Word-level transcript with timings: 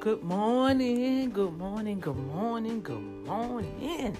Good 0.00 0.22
morning, 0.22 1.30
good 1.30 1.58
morning, 1.58 1.98
good 1.98 2.16
morning, 2.16 2.80
good 2.82 3.02
morning. 3.26 4.16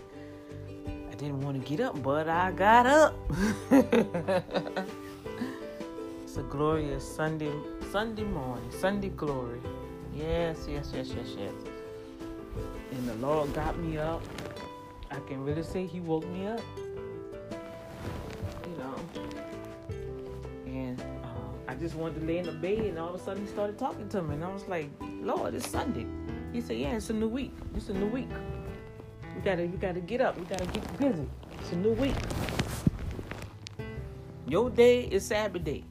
I 1.08 1.14
didn't 1.14 1.40
want 1.40 1.62
to 1.62 1.68
get 1.68 1.78
up, 1.78 2.02
but 2.02 2.28
I 2.28 2.50
got 2.50 2.84
up. 2.84 3.14
it's 3.70 3.86
a 6.36 6.42
glorious 6.50 7.06
Sunday 7.06 7.52
Sunday 7.92 8.24
morning, 8.24 8.68
Sunday 8.72 9.10
glory. 9.10 9.60
Yes, 10.12 10.66
yes, 10.68 10.90
yes, 10.92 11.12
yes, 11.16 11.36
yes. 11.38 11.54
And 12.90 13.08
the 13.08 13.14
Lord 13.14 13.54
got 13.54 13.78
me 13.78 13.98
up. 13.98 14.22
I 15.12 15.20
can 15.28 15.44
really 15.44 15.62
say 15.62 15.86
He 15.86 16.00
woke 16.00 16.26
me 16.26 16.48
up. 16.48 16.60
Just 21.88 21.98
wanted 21.98 22.20
to 22.20 22.26
lay 22.26 22.36
in 22.36 22.44
the 22.44 22.52
bed, 22.52 22.80
and 22.80 22.98
all 22.98 23.14
of 23.14 23.18
a 23.18 23.24
sudden 23.24 23.46
He 23.46 23.50
started 23.50 23.78
talking 23.78 24.06
to 24.10 24.20
me, 24.20 24.34
and 24.34 24.44
I 24.44 24.52
was 24.52 24.68
like, 24.68 24.90
Lord, 25.00 25.54
it's 25.54 25.70
Sunday. 25.70 26.06
He 26.52 26.60
said, 26.60 26.76
Yeah, 26.76 26.96
it's 26.96 27.08
a 27.08 27.14
new 27.14 27.28
week. 27.28 27.54
It's 27.74 27.88
a 27.88 27.94
new 27.94 28.08
week. 28.08 28.28
We 29.34 29.40
gotta, 29.40 29.62
you 29.62 29.78
gotta 29.80 30.00
get 30.00 30.20
up. 30.20 30.38
We 30.38 30.44
gotta 30.44 30.66
get 30.66 30.98
busy. 30.98 31.26
It's 31.58 31.72
a 31.72 31.76
new 31.76 31.92
week. 31.92 32.14
Your 34.46 34.68
day 34.68 35.04
is 35.04 35.24
Sabbath 35.24 35.64
day. 35.64 35.82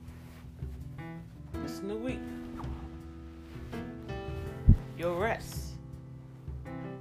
It's 1.66 1.80
a 1.80 1.86
new 1.86 1.98
week. 1.98 2.20
Your 5.00 5.20
rest. 5.20 5.72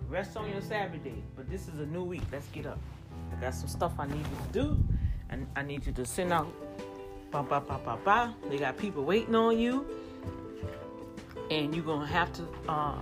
Rest 0.09 0.39
on 0.39 0.51
your 0.51 0.63
Sabbath 0.63 1.05
day. 1.05 1.23
But 1.37 1.51
this 1.51 1.69
is 1.69 1.81
a 1.81 1.87
new 1.87 2.03
week. 2.03 2.23
Let's 2.33 2.49
get 2.49 2.65
up. 2.65 2.79
I 3.31 3.41
got 3.43 3.55
some 3.55 3.69
stuff 3.69 3.93
I 3.99 4.07
need 4.07 4.17
you 4.17 4.25
to 4.47 4.53
do. 4.53 4.85
And 5.29 5.47
I 5.55 5.61
need 5.61 5.85
you 5.85 5.93
to 5.93 6.07
send 6.07 6.33
out. 6.33 6.66
Ba, 7.31 7.43
ba, 7.43 7.61
ba, 7.61 7.81
ba, 7.85 7.99
ba. 8.05 8.35
They 8.49 8.59
got 8.59 8.77
people 8.77 9.05
waiting 9.05 9.35
on 9.35 9.59
you. 9.59 9.87
And 11.51 11.75
you're 11.75 11.85
going 11.85 12.01
to 12.01 12.13
have 12.13 12.33
to 12.35 12.43
uh, 12.69 12.99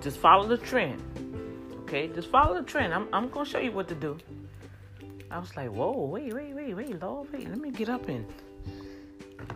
just 0.00 0.18
follow 0.18 0.46
the 0.46 0.58
trend. 0.58 1.02
Okay? 1.82 2.08
Just 2.08 2.30
follow 2.30 2.54
the 2.54 2.62
trend. 2.62 2.92
I'm, 2.92 3.08
I'm 3.12 3.28
going 3.28 3.44
to 3.44 3.50
show 3.50 3.58
you 3.58 3.72
what 3.72 3.88
to 3.88 3.94
do. 3.94 4.18
I 5.30 5.38
was 5.38 5.54
like, 5.56 5.70
whoa, 5.70 5.92
wait, 6.06 6.32
wait, 6.32 6.54
wait, 6.54 6.74
wait, 6.74 7.02
Lord, 7.02 7.32
wait. 7.32 7.48
Let 7.48 7.58
me 7.58 7.70
get 7.70 7.88
up 7.88 8.08
and 8.08 8.26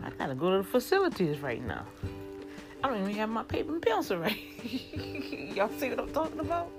I 0.03 0.09
got 0.11 0.27
to 0.27 0.35
go 0.35 0.51
to 0.51 0.57
the 0.57 0.63
facilities 0.63 1.39
right 1.39 1.65
now. 1.65 1.85
I 2.83 2.89
don't 2.89 3.01
even 3.01 3.15
have 3.15 3.29
my 3.29 3.43
paper 3.43 3.73
and 3.73 3.81
pencil 3.81 4.17
right. 4.17 4.37
Y'all 5.55 5.69
see 5.77 5.89
what 5.89 5.99
I'm 5.99 6.11
talking 6.11 6.39
about? 6.39 6.69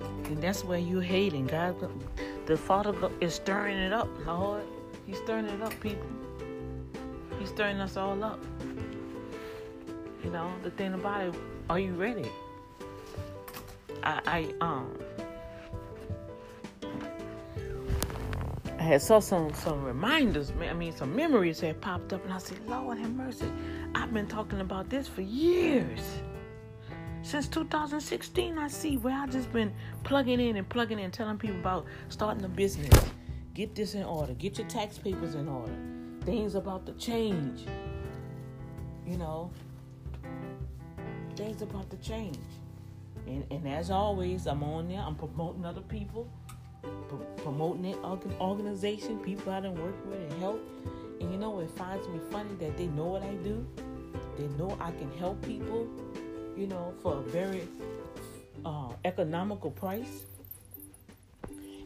And 0.00 0.42
that's 0.42 0.62
where 0.62 0.78
you're 0.78 1.00
hating. 1.00 1.46
God, 1.46 1.76
the 2.48 2.56
Father 2.56 2.94
is 3.20 3.34
stirring 3.34 3.76
it 3.76 3.92
up, 3.92 4.08
Lord. 4.26 4.64
He's 5.06 5.18
stirring 5.18 5.44
it 5.44 5.60
up, 5.60 5.78
people. 5.80 6.08
He's 7.38 7.50
stirring 7.50 7.78
us 7.78 7.98
all 7.98 8.24
up. 8.24 8.40
You 10.24 10.30
know, 10.30 10.50
the 10.62 10.70
thing 10.70 10.94
about 10.94 11.26
it, 11.26 11.34
are 11.68 11.78
you 11.78 11.92
ready? 11.92 12.26
I, 14.02 14.20
I 14.26 14.64
um 14.64 14.98
I 18.78 18.82
had 18.82 19.02
saw 19.02 19.20
some 19.20 19.52
some 19.52 19.84
reminders, 19.84 20.50
I 20.58 20.72
mean 20.72 20.96
some 20.96 21.14
memories 21.14 21.60
had 21.60 21.78
popped 21.82 22.14
up 22.14 22.24
and 22.24 22.32
I 22.32 22.38
said, 22.38 22.66
Lord 22.66 22.96
have 22.96 23.12
mercy. 23.12 23.52
I've 23.94 24.14
been 24.14 24.26
talking 24.26 24.60
about 24.62 24.88
this 24.88 25.06
for 25.06 25.20
years. 25.20 26.00
Since 27.28 27.48
2016, 27.48 28.56
I 28.56 28.68
see 28.68 28.96
where 28.96 29.14
I 29.14 29.26
just 29.26 29.52
been 29.52 29.70
plugging 30.02 30.40
in 30.40 30.56
and 30.56 30.66
plugging 30.66 30.98
in, 30.98 31.10
telling 31.10 31.36
people 31.36 31.60
about 31.60 31.84
starting 32.08 32.42
a 32.42 32.48
business. 32.48 33.04
Get 33.52 33.74
this 33.74 33.92
in 33.92 34.04
order. 34.04 34.32
Get 34.32 34.56
your 34.56 34.66
tax 34.66 34.96
papers 34.96 35.34
in 35.34 35.46
order. 35.46 35.74
Things 36.24 36.54
about 36.54 36.86
to 36.86 36.94
change. 36.94 37.66
You 39.06 39.18
know, 39.18 39.50
things 41.36 41.60
about 41.60 41.90
to 41.90 41.98
change. 41.98 42.38
And, 43.26 43.44
and 43.50 43.68
as 43.68 43.90
always, 43.90 44.46
I'm 44.46 44.62
on 44.62 44.88
there. 44.88 45.02
I'm 45.06 45.14
promoting 45.14 45.66
other 45.66 45.82
people, 45.82 46.32
promoting 47.36 47.84
it, 47.84 47.98
organization, 48.40 49.18
people 49.18 49.52
I 49.52 49.60
done 49.60 49.74
work 49.74 50.06
with 50.06 50.18
and 50.18 50.32
help. 50.40 50.66
And 51.20 51.30
you 51.30 51.38
know, 51.38 51.60
it 51.60 51.68
finds 51.72 52.08
me 52.08 52.20
funny 52.30 52.54
that 52.60 52.78
they 52.78 52.86
know 52.86 53.04
what 53.04 53.22
I 53.22 53.34
do. 53.44 53.66
They 54.38 54.46
know 54.56 54.78
I 54.80 54.92
can 54.92 55.10
help 55.18 55.42
people, 55.42 55.86
you 56.58 56.66
know, 56.66 56.92
for 57.02 57.18
a 57.18 57.22
very 57.22 57.62
uh, 58.64 58.90
economical 59.04 59.70
price. 59.70 60.24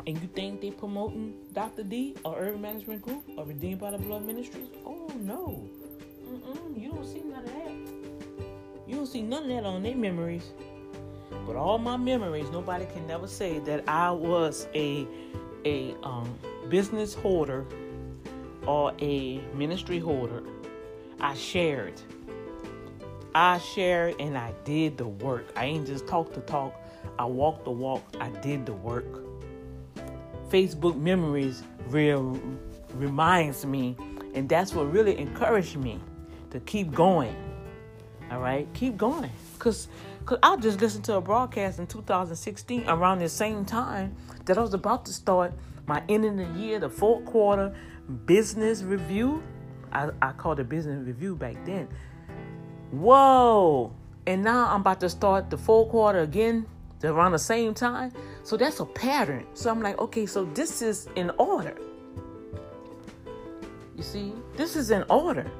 And 0.06 0.20
you 0.20 0.28
think 0.34 0.60
they're 0.60 0.72
promoting 0.72 1.34
Dr. 1.52 1.84
D 1.84 2.16
or 2.24 2.36
Urban 2.36 2.60
Management 2.60 3.02
Group 3.02 3.22
or 3.36 3.44
Redeemed 3.44 3.80
by 3.80 3.92
the 3.92 3.98
Blood 3.98 4.24
Ministries? 4.24 4.66
Oh 4.84 5.08
no, 5.20 5.68
Mm-mm, 6.28 6.80
you 6.80 6.90
don't 6.90 7.06
see 7.06 7.20
none 7.20 7.44
of 7.44 7.52
that. 7.52 7.72
You 8.88 8.96
don't 8.96 9.06
see 9.06 9.22
none 9.22 9.44
of 9.44 9.48
that 9.50 9.64
on 9.64 9.82
their 9.82 9.94
memories. 9.94 10.50
But 11.46 11.56
all 11.56 11.78
my 11.78 11.96
memories, 11.96 12.50
nobody 12.50 12.86
can 12.86 13.06
never 13.06 13.28
say 13.28 13.58
that 13.60 13.84
I 13.88 14.10
was 14.10 14.66
a 14.74 15.06
a 15.64 15.94
um, 16.02 16.36
business 16.68 17.14
hoarder 17.14 17.64
or 18.66 18.92
a 19.00 19.38
ministry 19.54 19.98
hoarder. 19.98 20.42
I 21.20 21.34
shared. 21.34 22.00
I 23.34 23.58
shared 23.58 24.16
and 24.18 24.36
I 24.36 24.52
did 24.64 24.98
the 24.98 25.06
work. 25.06 25.46
I 25.56 25.64
ain't 25.64 25.86
just 25.86 26.06
talk 26.06 26.34
the 26.34 26.40
talk. 26.40 26.74
I 27.18 27.24
walked 27.24 27.64
the 27.64 27.70
walk. 27.70 28.02
I 28.20 28.28
did 28.40 28.66
the 28.66 28.72
work. 28.72 29.06
Facebook 30.50 31.00
memories 31.00 31.62
real 31.88 32.38
reminds 32.94 33.64
me, 33.64 33.96
and 34.34 34.48
that's 34.48 34.74
what 34.74 34.92
really 34.92 35.18
encouraged 35.18 35.76
me 35.76 35.98
to 36.50 36.60
keep 36.60 36.92
going. 36.92 37.34
All 38.30 38.40
right, 38.40 38.68
keep 38.74 38.96
going, 38.96 39.30
cause, 39.58 39.88
cause 40.24 40.38
I 40.42 40.56
just 40.56 40.80
listened 40.80 41.04
to 41.04 41.16
a 41.16 41.20
broadcast 41.20 41.78
in 41.78 41.86
2016 41.86 42.88
around 42.88 43.18
the 43.18 43.28
same 43.28 43.64
time 43.64 44.16
that 44.46 44.56
I 44.56 44.60
was 44.60 44.74
about 44.74 45.04
to 45.06 45.12
start 45.12 45.52
my 45.86 46.02
end 46.08 46.24
of 46.24 46.36
the 46.36 46.58
year, 46.58 46.78
the 46.78 46.88
fourth 46.88 47.24
quarter 47.26 47.74
business 48.26 48.82
review. 48.82 49.42
I, 49.92 50.10
I 50.22 50.32
called 50.32 50.60
it 50.60 50.68
business 50.68 51.06
review 51.06 51.34
back 51.36 51.56
then. 51.66 51.88
Whoa! 52.92 53.92
And 54.26 54.44
now 54.44 54.72
I'm 54.72 54.82
about 54.82 55.00
to 55.00 55.08
start 55.08 55.50
the 55.50 55.58
fourth 55.58 55.90
quarter 55.90 56.20
again 56.20 56.66
around 57.02 57.32
the 57.32 57.38
same 57.38 57.74
time. 57.74 58.12
So 58.44 58.56
that's 58.56 58.80
a 58.80 58.84
pattern. 58.84 59.46
So 59.54 59.70
I'm 59.70 59.80
like, 59.82 59.98
okay, 59.98 60.26
so 60.26 60.44
this 60.44 60.82
is 60.82 61.08
in 61.16 61.30
order. 61.38 61.76
You 63.96 64.02
see, 64.02 64.32
this 64.56 64.76
is 64.76 64.90
in 64.90 65.04
order. 65.08 65.50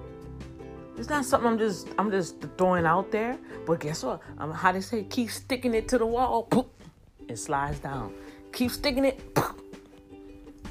It's 0.96 1.08
not 1.08 1.24
something 1.24 1.50
I'm 1.50 1.58
just 1.58 1.88
I'm 1.98 2.10
just 2.10 2.36
throwing 2.58 2.84
out 2.84 3.10
there. 3.10 3.38
But 3.66 3.80
guess 3.80 4.02
what? 4.02 4.20
I'm 4.38 4.50
how 4.50 4.72
they 4.72 4.80
say, 4.80 5.04
keep 5.04 5.30
sticking 5.30 5.74
it 5.74 5.88
to 5.88 5.98
the 5.98 6.06
wall, 6.06 6.42
poof, 6.44 6.66
it 7.28 7.38
slides 7.38 7.78
down. 7.78 8.12
Keep 8.52 8.70
sticking 8.70 9.04
it, 9.06 9.34
poof, 9.34 9.54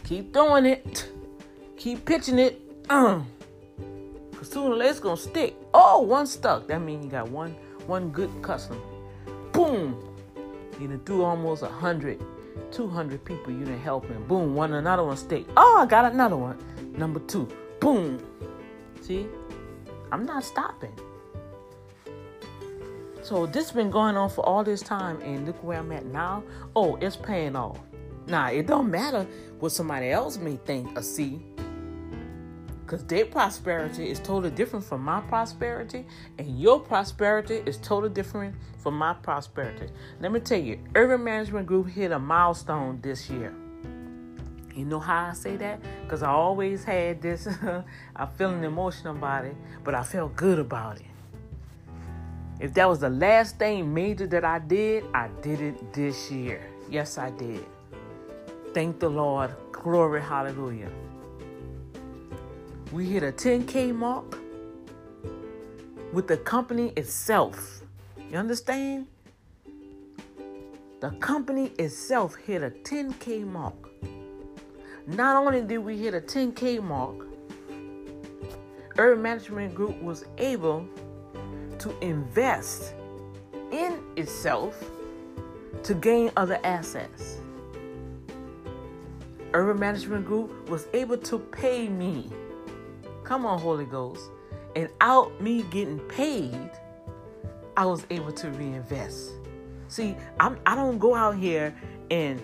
keep 0.04 0.32
throwing 0.32 0.66
it, 0.66 1.10
keep 1.76 2.06
pitching 2.06 2.38
it. 2.38 2.62
Um, 2.90 3.26
Sooner 4.42 4.72
or 4.72 4.76
later 4.76 4.92
it's 4.92 5.00
gonna 5.00 5.18
stick. 5.18 5.56
Oh, 5.74 6.02
one 6.02 6.28
stuck. 6.28 6.68
That 6.68 6.82
means 6.82 7.06
you 7.06 7.12
got 7.12 7.30
one 7.30 7.56
one 7.88 8.10
good 8.10 8.30
customer. 8.42 8.80
Boom. 9.52 10.04
You 10.80 10.88
done 10.88 11.02
threw 11.06 11.24
almost 11.24 11.62
a 11.62 11.68
hundred, 11.68 12.24
two 12.72 12.88
hundred 12.88 13.24
people 13.24 13.54
you 13.54 13.66
done 13.66 13.80
helping. 13.80 14.24
Boom, 14.28 14.56
one 14.56 14.74
another 14.74 15.04
one 15.04 15.18
stick. 15.18 15.46
Oh, 15.56 15.80
I 15.82 15.86
got 15.86 16.12
another 16.12 16.38
one. 16.38 16.58
Number 16.98 17.20
two. 17.22 17.48
Boom. 17.80 18.20
See? 19.02 19.28
I'm 20.12 20.26
not 20.26 20.44
stopping. 20.44 20.94
So 23.22 23.46
this 23.46 23.72
been 23.72 23.92
going 23.92 24.18
on 24.18 24.30
for 24.30 24.46
all 24.46 24.64
this 24.64 24.82
time, 24.82 25.22
and 25.22 25.46
look 25.46 25.64
where 25.64 25.80
I'm 25.80 25.92
at 25.92 26.06
now. 26.06 26.44
Oh, 26.76 26.96
it's 26.96 27.16
paying 27.16 27.56
off. 27.56 27.80
Nah, 28.28 28.48
it 28.48 28.68
don't 28.68 28.90
matter 28.90 29.26
what 29.60 29.72
somebody 29.72 30.10
else 30.10 30.38
may 30.38 30.58
think 30.58 30.98
or 30.98 31.04
see. 31.04 31.42
Because 32.92 33.06
their 33.06 33.24
prosperity 33.24 34.10
is 34.10 34.20
totally 34.20 34.50
different 34.50 34.84
from 34.84 35.02
my 35.02 35.22
prosperity, 35.22 36.06
and 36.38 36.60
your 36.60 36.78
prosperity 36.78 37.64
is 37.66 37.78
totally 37.78 38.14
different 38.14 38.54
from 38.80 38.98
my 38.98 39.14
prosperity. 39.14 39.88
Let 40.20 40.34
me 40.34 40.42
tell 40.42 40.60
you, 40.60 40.78
Urban 40.94 41.24
Management 41.24 41.68
Group 41.68 41.88
hit 41.88 42.12
a 42.12 42.20
milestone 42.20 43.00
this 43.02 43.30
year. 43.30 43.54
You 44.76 44.84
know 44.84 45.00
how 45.00 45.28
I 45.30 45.34
say 45.34 45.56
that? 45.56 45.80
Because 46.04 46.22
I 46.22 46.32
always 46.32 46.84
had 46.84 47.22
this, 47.22 47.48
I'm 48.18 48.28
feeling 48.38 48.66
emotional 48.66 49.16
about 49.16 49.46
it, 49.46 49.56
but 49.86 49.96
I 49.96 50.04
felt 50.04 50.36
good 50.36 50.60
about 50.60 50.98
it. 50.98 51.06
If 52.60 52.74
that 52.74 52.90
was 52.90 53.00
the 53.00 53.10
last 53.10 53.58
thing 53.58 53.94
major 53.94 54.28
that 54.28 54.44
I 54.44 54.60
did, 54.60 55.06
I 55.14 55.30
did 55.42 55.62
it 55.62 55.94
this 55.94 56.30
year. 56.30 56.62
Yes, 56.90 57.18
I 57.18 57.30
did. 57.30 57.64
Thank 58.74 59.00
the 59.00 59.08
Lord. 59.08 59.56
Glory, 59.72 60.22
hallelujah. 60.22 60.90
We 62.92 63.06
hit 63.06 63.24
a 63.24 63.32
10K 63.32 63.96
mark 63.96 64.38
with 66.12 66.28
the 66.28 66.36
company 66.36 66.92
itself. 66.98 67.82
You 68.30 68.38
understand? 68.38 69.08
The 71.00 71.12
company 71.22 71.68
itself 71.80 72.36
hit 72.36 72.62
a 72.62 72.70
10K 72.70 73.48
mark. 73.48 73.76
Not 75.08 75.38
only 75.38 75.62
did 75.62 75.78
we 75.78 75.98
hit 75.98 76.14
a 76.14 76.20
10K 76.20 76.84
mark, 76.84 77.28
Urban 78.98 79.22
Management 79.22 79.74
Group 79.74 80.02
was 80.04 80.26
able 80.38 80.86
to 81.80 81.98
invest 82.02 82.94
in 83.72 84.02
itself 84.18 84.84
to 85.84 85.94
gain 85.94 86.30
other 86.36 86.60
assets. 86.66 87.38
Urban 89.54 89.80
Management 89.80 90.26
Group 90.26 90.70
was 90.70 90.88
able 90.94 91.18
to 91.20 91.40
pay 91.40 91.88
me. 91.88 92.30
Come 93.32 93.46
on, 93.46 93.60
Holy 93.62 93.86
Ghost. 93.86 94.30
And 94.76 94.90
out 95.00 95.40
me 95.40 95.64
getting 95.72 96.00
paid, 96.00 96.70
I 97.78 97.86
was 97.86 98.06
able 98.10 98.34
to 98.34 98.50
reinvest. 98.50 99.32
See, 99.88 100.18
I'm, 100.38 100.60
I 100.66 100.76
don't 100.76 101.00
go 101.00 101.16
out 101.16 101.38
here 101.38 101.74
and 102.10 102.42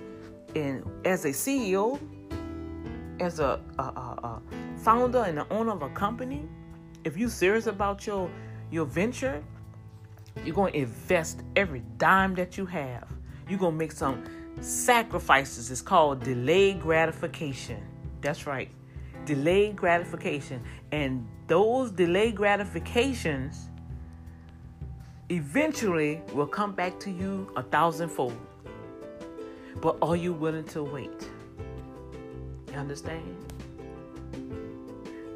and 0.56 0.90
as 1.04 1.26
a 1.26 1.32
CEO, 1.32 2.00
as 3.20 3.42
a, 3.42 3.60
a, 3.78 3.82
a, 3.84 3.84
a 3.84 4.42
founder 4.78 5.26
and 5.26 5.40
the 5.40 5.54
owner 5.54 5.74
of 5.74 5.82
a 5.82 5.90
company, 5.90 6.48
if 7.04 7.18
you're 7.18 7.28
serious 7.28 7.68
about 7.68 8.08
your 8.08 8.32
your 8.72 8.86
venture, 8.86 9.44
you're 10.46 10.56
going 10.56 10.72
to 10.72 10.80
invest 10.80 11.42
every 11.58 11.84
dime 11.98 12.34
that 12.36 12.58
you 12.58 12.66
have. 12.66 13.10
You're 13.50 13.60
going 13.60 13.74
to 13.74 13.78
make 13.78 13.92
some 13.92 14.24
sacrifices. 14.62 15.70
It's 15.70 15.82
called 15.82 16.24
delayed 16.24 16.80
gratification. 16.80 17.84
That's 18.22 18.48
right. 18.48 18.70
Delayed 19.28 19.76
gratification. 19.76 20.64
And 20.92 21.28
those 21.48 21.92
delayed 21.92 22.36
gratifications 22.36 23.70
eventually 25.30 26.22
will 26.34 26.48
come 26.48 26.74
back 26.74 27.00
to 27.02 27.12
you 27.12 27.52
a 27.56 27.62
thousandfold. 27.62 28.38
But 29.82 29.98
are 30.02 30.16
you 30.16 30.34
willing 30.34 30.64
to 30.66 30.84
wait? 30.84 31.30
You 32.72 32.78
understand? 32.78 33.36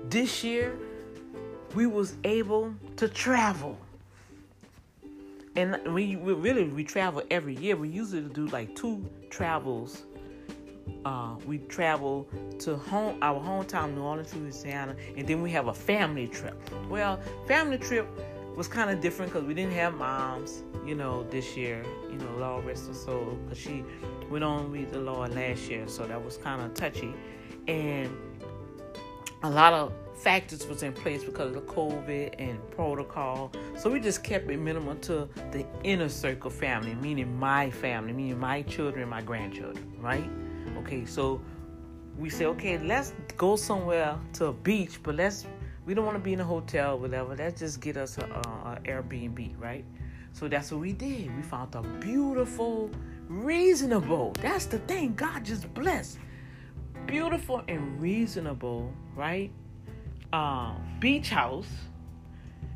This 0.10 0.44
year, 0.44 0.74
we 1.76 1.86
was 1.86 2.16
able 2.24 2.74
to 2.96 3.08
travel 3.08 3.78
and 5.56 5.78
we, 5.94 6.16
we 6.16 6.34
really 6.34 6.66
we 6.66 6.84
travel 6.84 7.24
every 7.30 7.56
year. 7.56 7.76
We 7.76 7.90
usually 7.90 8.22
do 8.22 8.48
like 8.48 8.76
two 8.76 9.06
travels. 9.30 10.04
Uh, 11.06 11.36
we 11.48 11.57
travel 11.57 12.28
to 12.60 12.75
home 12.75 13.18
our 13.22 13.39
hometown, 13.39 13.95
New 13.95 14.01
Orleans, 14.01 14.36
Louisiana, 14.36 14.95
and 15.18 15.28
then 15.28 15.42
we 15.42 15.50
have 15.51 15.68
a 15.68 15.74
family 15.74 16.28
trip. 16.28 16.56
Well, 16.89 17.19
family 17.48 17.78
trip 17.78 18.07
was 18.56 18.68
kind 18.68 18.92
of 18.92 19.01
different 19.01 19.31
because 19.31 19.48
we 19.48 19.54
didn't 19.54 19.74
have 19.74 19.95
moms, 19.95 20.63
you 20.86 20.94
know, 20.94 21.24
this 21.31 21.57
year. 21.57 21.83
You 22.10 22.18
know, 22.18 22.36
Lord 22.38 22.66
rest 22.66 22.88
her 22.88 22.94
soul, 22.94 23.38
because 23.44 23.57
she 23.57 23.83
went 24.30 24.44
on 24.44 24.72
with 24.72 24.92
the 24.92 25.00
Lord 25.00 25.33
last 25.33 25.69
year, 25.69 25.88
so 25.88 26.06
that 26.06 26.24
was 26.24 26.38
kind 26.38 26.62
of 26.62 26.74
touchy, 26.74 27.13
and 27.68 28.16
a 29.44 29.50
lot 29.50 29.74
of 29.74 29.92
factors 30.16 30.68
was 30.68 30.84
in 30.84 30.94
place 30.94 31.24
because 31.24 31.48
of 31.48 31.54
the 31.56 31.62
COVID 31.62 32.36
and 32.38 32.60
protocol. 32.72 33.51
So 33.75 33.89
we 33.89 34.00
just 34.00 34.24
kept 34.24 34.51
it 34.51 34.57
minimal 34.57 34.95
to 34.98 35.27
the 35.51 35.66
inner 35.84 36.10
circle 36.10 36.51
family, 36.51 36.94
meaning 36.94 37.39
my 37.39 37.72
family, 37.72 38.13
meaning 38.13 38.39
my 38.39 38.62
children, 38.62 39.10
my 39.10 39.22
grandchildren, 39.24 39.92
right? 40.00 40.30
Okay, 40.81 41.06
so 41.06 41.42
we 42.18 42.30
say, 42.30 42.45
okay, 42.45 42.78
let's 42.78 43.13
go 43.38 43.56
somewhere 43.56 44.18
to 44.33 44.48
a 44.48 44.54
beach, 44.54 45.01
but 45.04 45.16
let's 45.16 45.45
we 45.86 45.94
don't 45.94 46.06
want 46.06 46.18
to 46.18 46.24
be 46.24 46.33
in 46.33 46.39
a 46.39 46.44
hotel, 46.44 47.00
whatever. 47.00 47.36
Let's 47.36 47.60
just 47.60 47.81
get 47.81 47.98
us 47.98 48.18
a, 48.18 48.22
a, 48.22 48.25
a 48.25 48.80
Airbnb, 48.86 49.60
right? 49.60 49.83
So 50.33 50.48
that's 50.48 50.72
what 50.72 50.81
we 50.81 50.94
did. 50.94 51.36
We 51.36 51.42
found 51.42 51.74
a 51.75 51.81
beautiful, 52.00 52.92
reasonable. 53.28 54.33
That's 54.42 54.66
the 54.66 54.80
thing. 54.80 55.16
God 55.16 55.44
just 55.44 55.74
blessed. 55.74 56.19
Beautiful 57.07 57.63
and 57.68 58.00
reasonable, 58.00 58.94
right? 59.16 59.51
uh, 60.34 60.74
beach 61.00 61.30
house. 61.30 61.68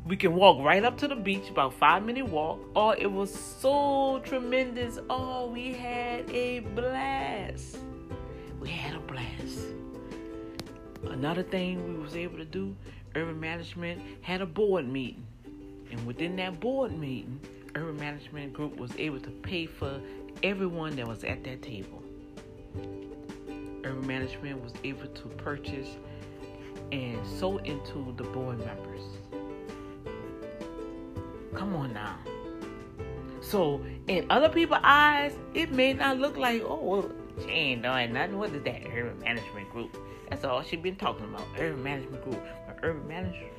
We 0.04 0.16
can 0.16 0.34
walk 0.34 0.64
right 0.64 0.84
up 0.84 0.98
to 0.98 1.08
the 1.08 1.16
beach, 1.16 1.50
about 1.50 1.74
five 1.74 2.04
minute 2.04 2.28
walk. 2.28 2.60
Oh, 2.76 2.90
it 2.90 3.10
was 3.10 3.34
so 3.34 4.20
tremendous. 4.24 4.98
Oh, 5.10 5.48
we 5.48 5.72
had 5.72 6.30
a 6.30 6.60
blast. 6.60 7.78
We 8.66 8.72
had 8.72 8.96
a 8.96 8.98
blast. 8.98 9.60
Another 11.04 11.44
thing 11.44 11.86
we 11.86 12.02
was 12.02 12.16
able 12.16 12.36
to 12.36 12.44
do, 12.44 12.74
urban 13.14 13.38
management 13.38 14.02
had 14.22 14.40
a 14.40 14.46
board 14.46 14.88
meeting. 14.88 15.24
And 15.92 16.04
within 16.04 16.34
that 16.36 16.58
board 16.58 16.90
meeting, 16.90 17.38
urban 17.76 17.96
management 17.96 18.54
group 18.54 18.76
was 18.76 18.90
able 18.98 19.20
to 19.20 19.30
pay 19.30 19.66
for 19.66 20.00
everyone 20.42 20.96
that 20.96 21.06
was 21.06 21.22
at 21.22 21.44
that 21.44 21.62
table. 21.62 22.02
Urban 23.84 24.04
management 24.04 24.60
was 24.64 24.72
able 24.82 25.06
to 25.06 25.28
purchase 25.36 25.90
and 26.90 27.24
sow 27.24 27.58
into 27.58 28.12
the 28.16 28.24
board 28.24 28.58
members. 28.58 29.02
Come 31.54 31.76
on 31.76 31.94
now. 31.94 32.18
So, 33.42 33.80
in 34.08 34.26
other 34.28 34.48
people's 34.48 34.80
eyes, 34.82 35.36
it 35.54 35.70
may 35.70 35.92
not 35.92 36.18
look 36.18 36.36
like, 36.36 36.62
oh, 36.64 36.80
well, 36.82 37.12
she 37.42 37.50
ain't 37.50 37.82
doing 37.82 38.12
nothing. 38.12 38.38
What 38.38 38.50
is 38.50 38.62
that 38.64 38.82
urban 38.86 39.18
management 39.20 39.70
group? 39.70 39.96
That's 40.28 40.44
all 40.44 40.62
she 40.62 40.76
been 40.76 40.96
talking 40.96 41.26
about. 41.26 41.46
Urban 41.58 41.82
management 41.82 42.24
group. 42.24 42.42
Urban 42.82 43.08
management, 43.08 43.52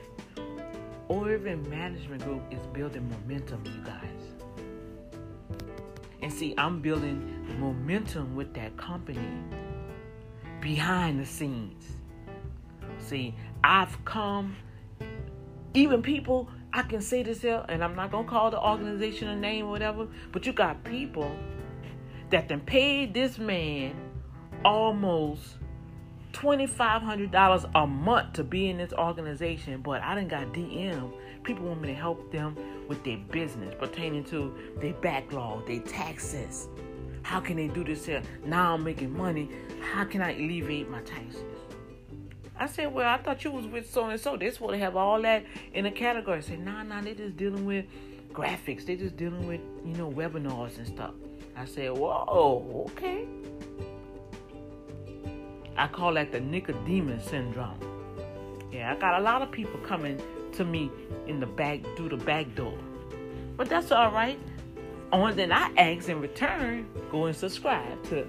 urban 1.09 1.69
management 1.69 2.23
group 2.23 2.41
is 2.51 2.65
building 2.67 3.09
momentum, 3.09 3.61
you 3.65 3.83
guys. 3.83 4.03
And 6.21 6.31
see, 6.31 6.53
I'm 6.57 6.81
building 6.81 7.59
momentum 7.59 8.35
with 8.35 8.53
that 8.53 8.77
company 8.77 9.27
behind 10.61 11.19
the 11.19 11.25
scenes. 11.25 11.83
See, 12.99 13.35
I've 13.63 14.03
come, 14.05 14.55
even 15.73 16.01
people, 16.01 16.49
I 16.73 16.83
can 16.83 17.01
say 17.01 17.23
this 17.23 17.41
here, 17.41 17.65
and 17.69 17.83
I'm 17.83 17.95
not 17.95 18.11
gonna 18.11 18.27
call 18.27 18.51
the 18.51 18.61
organization 18.61 19.29
a 19.29 19.35
name 19.35 19.65
or 19.65 19.71
whatever, 19.71 20.07
but 20.31 20.45
you 20.45 20.53
got 20.53 20.83
people 20.83 21.35
that 22.29 22.47
then 22.47 22.61
paid 22.61 23.13
this 23.13 23.37
man 23.37 23.95
almost 24.65 25.57
$2,500 26.33 27.71
a 27.73 27.87
month 27.87 28.33
to 28.33 28.43
be 28.43 28.69
in 28.69 28.77
this 28.77 28.93
organization, 28.93 29.81
but 29.81 30.01
I 30.01 30.13
didn't 30.13 30.29
got 30.29 30.53
DM. 30.53 31.11
People 31.43 31.65
want 31.65 31.81
me 31.81 31.87
to 31.87 31.95
help 31.95 32.31
them 32.31 32.55
with 32.87 33.03
their 33.03 33.17
business 33.17 33.73
pertaining 33.77 34.23
to 34.25 34.55
their 34.79 34.93
backlog, 34.93 35.65
their 35.67 35.79
taxes. 35.79 36.67
How 37.23 37.39
can 37.39 37.57
they 37.57 37.67
do 37.67 37.83
this 37.83 38.05
here? 38.05 38.21
Now 38.45 38.75
I'm 38.75 38.83
making 38.83 39.15
money. 39.15 39.49
How 39.81 40.05
can 40.05 40.21
I 40.21 40.33
alleviate 40.33 40.89
my 40.89 41.01
taxes? 41.01 41.43
I 42.59 42.67
said, 42.67 42.93
well, 42.93 43.07
I 43.07 43.17
thought 43.21 43.43
you 43.43 43.51
was 43.51 43.65
with 43.65 43.91
so 43.91 44.05
and 44.05 44.19
so. 44.19 44.37
Supposed 44.37 44.73
to 44.73 44.77
have 44.79 44.95
all 44.95 45.21
that 45.21 45.43
in 45.73 45.85
a 45.85 45.91
category. 45.91 46.37
I 46.37 46.41
said, 46.41 46.59
nah, 46.59 46.83
nah, 46.83 47.01
they 47.01 47.13
just 47.13 47.37
dealing 47.37 47.65
with 47.65 47.85
graphics. 48.31 48.85
They 48.85 48.95
just 48.95 49.17
dealing 49.17 49.47
with, 49.47 49.61
you 49.85 49.93
know, 49.93 50.09
webinars 50.09 50.77
and 50.77 50.87
stuff. 50.87 51.13
I 51.57 51.65
said, 51.65 51.97
whoa, 51.97 52.85
okay. 52.91 53.25
I 55.75 55.87
call 55.87 56.13
that 56.13 56.31
the 56.31 56.39
Nicodemus 56.39 57.25
syndrome. 57.25 57.79
Yeah, 58.71 58.93
I 58.93 58.95
got 58.99 59.19
a 59.19 59.23
lot 59.23 59.41
of 59.41 59.51
people 59.51 59.79
coming 59.79 60.21
to 60.53 60.63
me 60.63 60.91
in 61.25 61.39
the 61.39 61.47
back 61.47 61.79
through 61.95 62.09
the 62.09 62.17
back 62.17 62.53
door. 62.55 62.77
But 63.55 63.69
that's 63.69 63.91
all 63.91 64.11
right. 64.11 64.39
Only 65.11 65.33
then 65.33 65.51
I 65.51 65.71
ask 65.77 66.09
in 66.09 66.21
return, 66.21 66.87
go 67.11 67.25
and 67.25 67.35
subscribe 67.35 68.03
to 68.09 68.27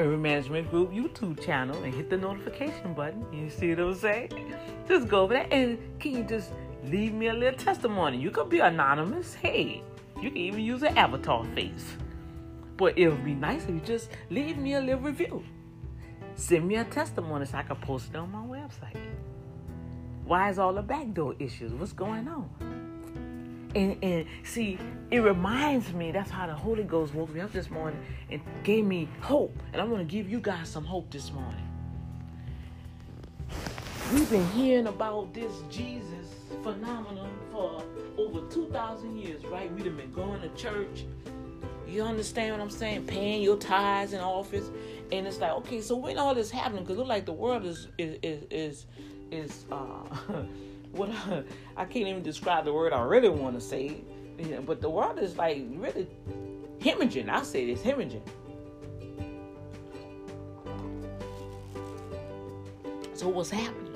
Urban 0.00 0.22
Management 0.22 0.70
Group 0.70 0.92
YouTube 0.92 1.40
channel 1.44 1.80
and 1.84 1.94
hit 1.94 2.10
the 2.10 2.16
notification 2.16 2.94
button. 2.94 3.24
You 3.32 3.48
see 3.48 3.70
what 3.70 3.80
I'm 3.80 3.94
saying? 3.94 4.54
Just 4.88 5.06
go 5.06 5.22
over 5.22 5.34
there 5.34 5.46
and 5.52 5.78
can 6.00 6.12
you 6.12 6.24
just 6.24 6.50
leave 6.84 7.12
me 7.12 7.28
a 7.28 7.32
little 7.32 7.58
testimony? 7.58 8.18
You 8.18 8.32
could 8.32 8.48
be 8.48 8.58
anonymous. 8.58 9.34
Hey, 9.34 9.82
you 10.20 10.30
can 10.30 10.38
even 10.38 10.60
use 10.60 10.82
an 10.82 10.98
avatar 10.98 11.44
face. 11.54 11.96
But 12.76 12.98
it 12.98 13.08
would 13.08 13.24
be 13.24 13.34
nice 13.34 13.64
if 13.64 13.70
you 13.70 13.80
just 13.80 14.10
leave 14.30 14.56
me 14.56 14.74
a 14.74 14.80
little 14.80 15.00
review. 15.00 15.44
Send 16.34 16.66
me 16.66 16.76
a 16.76 16.84
testimony 16.84 17.46
so 17.46 17.58
I 17.58 17.62
can 17.62 17.76
post 17.76 18.10
it 18.10 18.16
on 18.16 18.32
my 18.32 18.40
website. 18.40 18.98
Why 20.24 20.50
is 20.50 20.58
all 20.58 20.72
the 20.72 20.82
backdoor 20.82 21.34
issues? 21.38 21.72
What's 21.72 21.92
going 21.92 22.26
on? 22.26 22.50
And, 23.74 24.02
and 24.02 24.26
see, 24.44 24.78
it 25.10 25.18
reminds 25.18 25.92
me 25.92 26.12
that's 26.12 26.30
how 26.30 26.46
the 26.46 26.54
Holy 26.54 26.84
Ghost 26.84 27.14
woke 27.14 27.32
me 27.34 27.40
up 27.40 27.52
this 27.52 27.70
morning 27.70 28.00
and 28.30 28.40
gave 28.62 28.84
me 28.84 29.08
hope. 29.20 29.56
And 29.72 29.82
I'm 29.82 29.90
gonna 29.90 30.04
give 30.04 30.30
you 30.30 30.40
guys 30.40 30.68
some 30.68 30.84
hope 30.84 31.10
this 31.10 31.32
morning. 31.32 31.60
We've 34.12 34.30
been 34.30 34.46
hearing 34.50 34.86
about 34.86 35.34
this 35.34 35.52
Jesus 35.70 36.34
phenomenon 36.62 37.30
for 37.50 37.82
over 38.16 38.48
2,000 38.48 39.16
years, 39.16 39.44
right? 39.46 39.72
We've 39.72 39.96
been 39.96 40.12
going 40.12 40.40
to 40.40 40.48
church. 40.50 41.04
You 41.86 42.02
understand 42.02 42.52
what 42.52 42.60
I'm 42.60 42.70
saying? 42.70 43.06
Paying 43.06 43.42
your 43.42 43.56
tithes 43.56 44.12
in 44.12 44.20
office. 44.20 44.70
And 45.12 45.26
it's 45.26 45.38
like, 45.38 45.52
okay, 45.52 45.80
so 45.80 45.96
when 45.96 46.18
all 46.18 46.34
this 46.34 46.50
happening, 46.50 46.82
because 46.82 46.98
look 46.98 47.06
like 47.06 47.26
the 47.26 47.32
world 47.32 47.64
is 47.64 47.88
is 47.98 48.18
is 48.22 48.42
is, 48.50 48.86
is 49.30 49.64
uh 49.70 49.76
what 50.92 51.10
I, 51.10 51.44
I 51.76 51.84
can't 51.84 52.08
even 52.08 52.22
describe 52.22 52.64
the 52.64 52.72
word 52.72 52.92
I 52.92 53.02
really 53.02 53.28
want 53.28 53.54
to 53.54 53.60
say. 53.60 54.02
You 54.38 54.46
know, 54.46 54.62
but 54.62 54.80
the 54.80 54.90
world 54.90 55.18
is 55.18 55.36
like 55.36 55.62
really 55.70 56.08
hemorrhaging. 56.80 57.28
I 57.28 57.42
say 57.42 57.66
this 57.66 57.82
hemorrhaging. 57.82 58.22
So 63.14 63.28
what's 63.28 63.50
happening? 63.50 63.94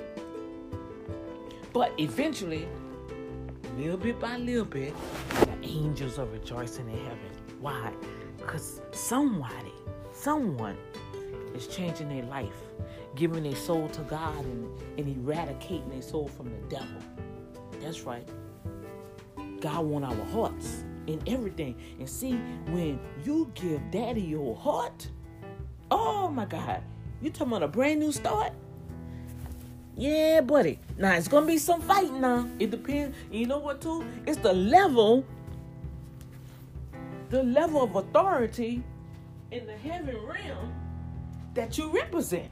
But 1.73 1.93
eventually, 1.99 2.69
little 3.77 3.97
bit 3.97 4.21
by 4.21 4.37
little 4.37 4.65
bit, 4.65 4.95
the 5.31 5.59
angels 5.63 6.19
are 6.19 6.27
rejoicing 6.27 6.89
in 6.89 6.99
heaven. 6.99 7.38
Why? 7.61 7.93
Because 8.37 8.81
somebody, 8.93 9.73
someone 10.13 10.77
is 11.55 11.67
changing 11.67 12.09
their 12.09 12.25
life, 12.25 12.55
giving 13.17 13.43
their 13.43 13.57
soul 13.57 13.89
to 13.89 14.01
God 14.03 14.45
and, 14.45 14.81
and 14.99 15.17
eradicating 15.17 15.89
their 15.91 16.03
soul 16.03 16.29
from 16.29 16.51
the 16.51 16.77
devil. 16.77 17.03
That's 17.81 18.03
right. 18.03 18.29
God 19.61 19.87
want 19.87 20.05
our 20.05 20.25
hearts 20.27 20.85
in 21.07 21.21
everything. 21.27 21.77
And 21.99 22.09
see, 22.09 22.35
when 22.69 23.01
you 23.25 23.51
give 23.55 23.81
daddy 23.91 24.21
your 24.21 24.55
heart, 24.57 25.09
oh 25.91 26.29
my 26.29 26.45
God, 26.45 26.83
you 27.21 27.31
talking 27.31 27.49
about 27.49 27.63
a 27.65 27.69
brand 27.69 28.01
new 28.01 28.13
start? 28.13 28.53
Yeah, 29.97 30.43
buddy. 30.43 30.79
Now 30.97 31.15
it's 31.15 31.27
gonna 31.27 31.47
be 31.47 31.59
some 31.59 31.81
fighting 31.81 32.21
now. 32.21 32.49
It 32.61 32.71
depends. 32.71 33.17
You 33.33 33.47
know 33.47 33.59
what 33.59 33.81
too? 33.81 34.05
It's 34.27 34.39
the 34.39 34.53
level, 34.53 35.25
the 37.31 37.43
level 37.43 37.83
of 37.83 37.95
authority 37.97 38.83
in 39.51 39.67
the 39.67 39.77
heaven 39.77 40.17
realm 40.27 40.73
that 41.55 41.77
you 41.77 41.91
represent. 41.91 42.49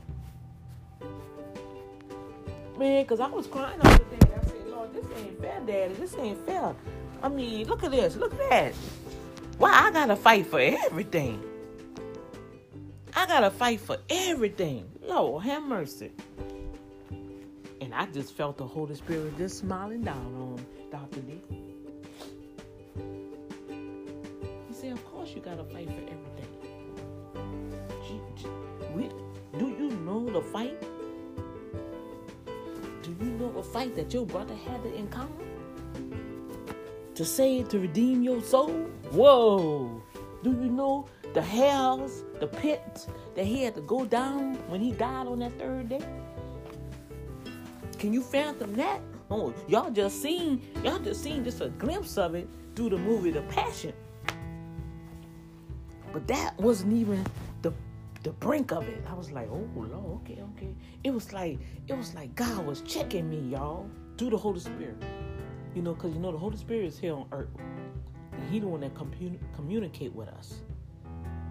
Man, 2.79 3.05
because 3.05 3.21
I 3.21 3.29
was 3.29 3.47
crying 3.47 3.81
all 3.81 3.93
the 3.93 4.17
day. 4.17 4.35
I 4.35 4.45
said, 4.45 4.67
Lord, 4.69 4.93
this 4.93 5.07
ain't 5.19 5.41
fair, 5.41 5.61
Daddy. 5.67 5.95
This 5.95 6.15
ain't 6.19 6.45
fair. 6.45 6.75
I 7.23 7.29
mean, 7.29 7.67
look 7.69 7.85
at 7.85 7.91
this. 7.91 8.17
Look 8.17 8.33
at 8.35 8.51
that. 8.51 8.75
Why 9.57 9.73
I 9.73 9.91
gotta 9.91 10.17
fight 10.17 10.47
for 10.47 10.61
everything? 10.61 11.43
I 13.15 13.27
gotta 13.27 13.51
fight 13.51 13.81
for 13.81 13.97
everything. 14.11 14.91
Lord, 15.03 15.45
have 15.45 15.63
mercy. 15.63 16.13
And 17.81 17.95
I 17.95 18.07
just 18.07 18.35
felt 18.35 18.59
the 18.59 18.67
Holy 18.67 18.95
Spirit 18.95 19.39
just 19.39 19.59
smiling 19.59 20.03
down 20.03 20.17
on 20.17 20.67
Dr. 20.91 21.21
D. 21.21 21.41
course 25.27 25.37
you 25.37 25.43
gotta 25.43 25.65
fight 25.65 25.89
for 25.89 25.93
everything. 25.93 26.47
Do 29.59 29.69
you 29.69 29.91
know 29.91 30.29
the 30.31 30.43
fight? 30.43 30.81
Do 33.03 33.17
you 33.21 33.31
know 33.33 33.53
the 33.53 33.63
fight 33.63 33.97
that 33.97 34.13
your 34.13 34.27
brother 34.27 34.55
had 34.55 34.83
to 34.83 34.95
encounter? 34.95 35.45
To 37.15 37.25
save, 37.25 37.69
to 37.71 37.79
redeem 37.79 38.23
your 38.23 38.43
soul? 38.43 38.71
Whoa! 39.11 40.03
Do 40.43 40.51
you 40.51 40.69
know 40.71 41.09
the 41.33 41.43
hells, 41.43 42.25
the 42.39 42.47
pits 42.47 43.09
that 43.35 43.47
he 43.47 43.63
had 43.63 43.75
to 43.77 43.81
go 43.81 44.05
down 44.05 44.57
when 44.69 44.81
he 44.81 44.93
died 44.93 45.27
on 45.27 45.39
that 45.41 45.59
third 45.59 45.89
day? 45.89 46.07
Can 47.99 48.13
you 48.13 48.23
fathom 48.23 48.75
that? 48.75 49.01
Oh, 49.31 49.55
y'all 49.67 49.91
just 49.91 50.21
seen, 50.23 50.63
y'all 50.85 50.99
just 50.99 51.23
seen 51.23 51.43
just 51.43 51.63
a 51.63 51.71
glimpse 51.71 52.19
of 52.19 52.35
it 52.35 52.49
through 52.77 52.91
the 52.91 52.99
movie 52.99 53.31
The 53.31 53.43
Passion. 53.43 53.95
But 56.17 56.29
that 56.29 56.59
wasn't 56.59 56.95
even 56.95 57.23
the 57.61 57.75
the 58.23 58.31
brink 58.31 58.73
of 58.73 58.89
it. 58.89 59.05
I 59.07 59.13
was 59.13 59.31
like, 59.33 59.51
oh 59.51 59.69
Lord, 59.77 59.93
okay, 60.23 60.43
okay. 60.57 60.75
It 61.05 61.11
was 61.11 61.35
like 61.35 61.59
it 61.89 61.95
was 61.95 62.15
like 62.15 62.35
God 62.35 62.65
was 62.65 62.81
checking 62.81 63.29
me, 63.29 63.39
y'all, 63.51 63.87
through 64.17 64.31
the 64.31 64.39
Holy 64.39 64.59
Spirit. 64.59 64.97
You 65.75 65.83
know, 65.83 65.93
because 65.93 66.15
you 66.15 66.19
know 66.19 66.33
the 66.33 66.39
Holy 66.39 66.57
Spirit 66.57 66.87
is 66.87 66.99
here 66.99 67.13
on 67.13 67.27
earth. 67.33 67.51
And 68.33 68.51
He 68.51 68.61
the 68.61 68.67
one 68.67 68.81
that 68.81 68.95
commun- 68.95 69.39
communicate 69.55 70.15
with 70.15 70.29
us. 70.29 70.63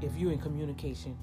If 0.02 0.18
you're 0.18 0.32
in 0.32 0.40
communication 0.40 1.16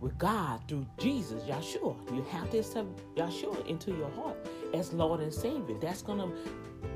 with 0.00 0.16
God 0.16 0.62
through 0.66 0.86
Jesus, 0.96 1.42
Yeshua, 1.42 1.94
you 2.16 2.22
have 2.30 2.48
to 2.52 2.60
accept 2.60 2.88
Yeshua 3.14 3.66
into 3.66 3.90
your 3.90 4.10
heart 4.12 4.38
as 4.72 4.94
Lord 4.94 5.20
and 5.20 5.34
Savior. 5.34 5.76
That's 5.82 6.00
gonna 6.00 6.32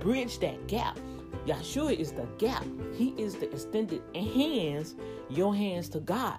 bridge 0.01 0.39
that 0.39 0.67
gap. 0.67 0.99
Yeshua 1.47 1.97
is 1.97 2.13
the 2.13 2.27
gap. 2.39 2.65
He 2.95 3.15
is 3.17 3.35
the 3.37 3.51
extended 3.51 4.03
hands, 4.15 4.95
your 5.29 5.55
hands 5.55 5.89
to 5.91 6.01
God. 6.01 6.39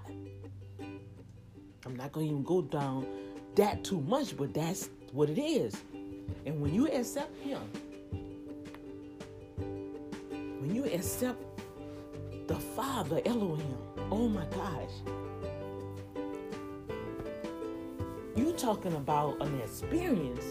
I'm 1.86 1.96
not 1.96 2.12
going 2.12 2.28
to 2.28 2.32
even 2.32 2.44
go 2.44 2.62
down 2.62 3.08
that 3.56 3.84
too 3.84 4.02
much, 4.02 4.38
but 4.38 4.54
that's 4.54 4.90
what 5.12 5.30
it 5.30 5.40
is. 5.42 5.82
And 6.46 6.62
when 6.62 6.74
you 6.74 6.88
accept 6.88 7.36
Him, 7.42 7.62
when 10.60 10.76
you 10.76 10.86
accept 10.86 11.42
the 12.48 12.56
Father, 12.56 13.22
Elohim, 13.26 13.78
oh 14.12 14.28
my 14.28 14.46
gosh, 14.46 14.92
you 18.36 18.54
talking 18.54 18.94
about 18.94 19.42
an 19.42 19.60
experience 19.62 20.46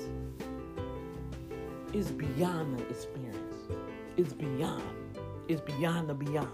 is 1.93 2.11
beyond 2.11 2.79
the 2.79 2.89
experience. 2.89 3.40
It's 4.17 4.33
beyond. 4.33 4.83
It's 5.49 5.61
beyond 5.61 6.09
the 6.09 6.15
beyond. 6.15 6.51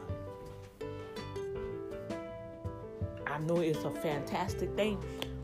I 3.26 3.38
know 3.40 3.56
it's 3.56 3.84
a 3.84 3.90
fantastic 3.90 4.74
thing. 4.76 4.98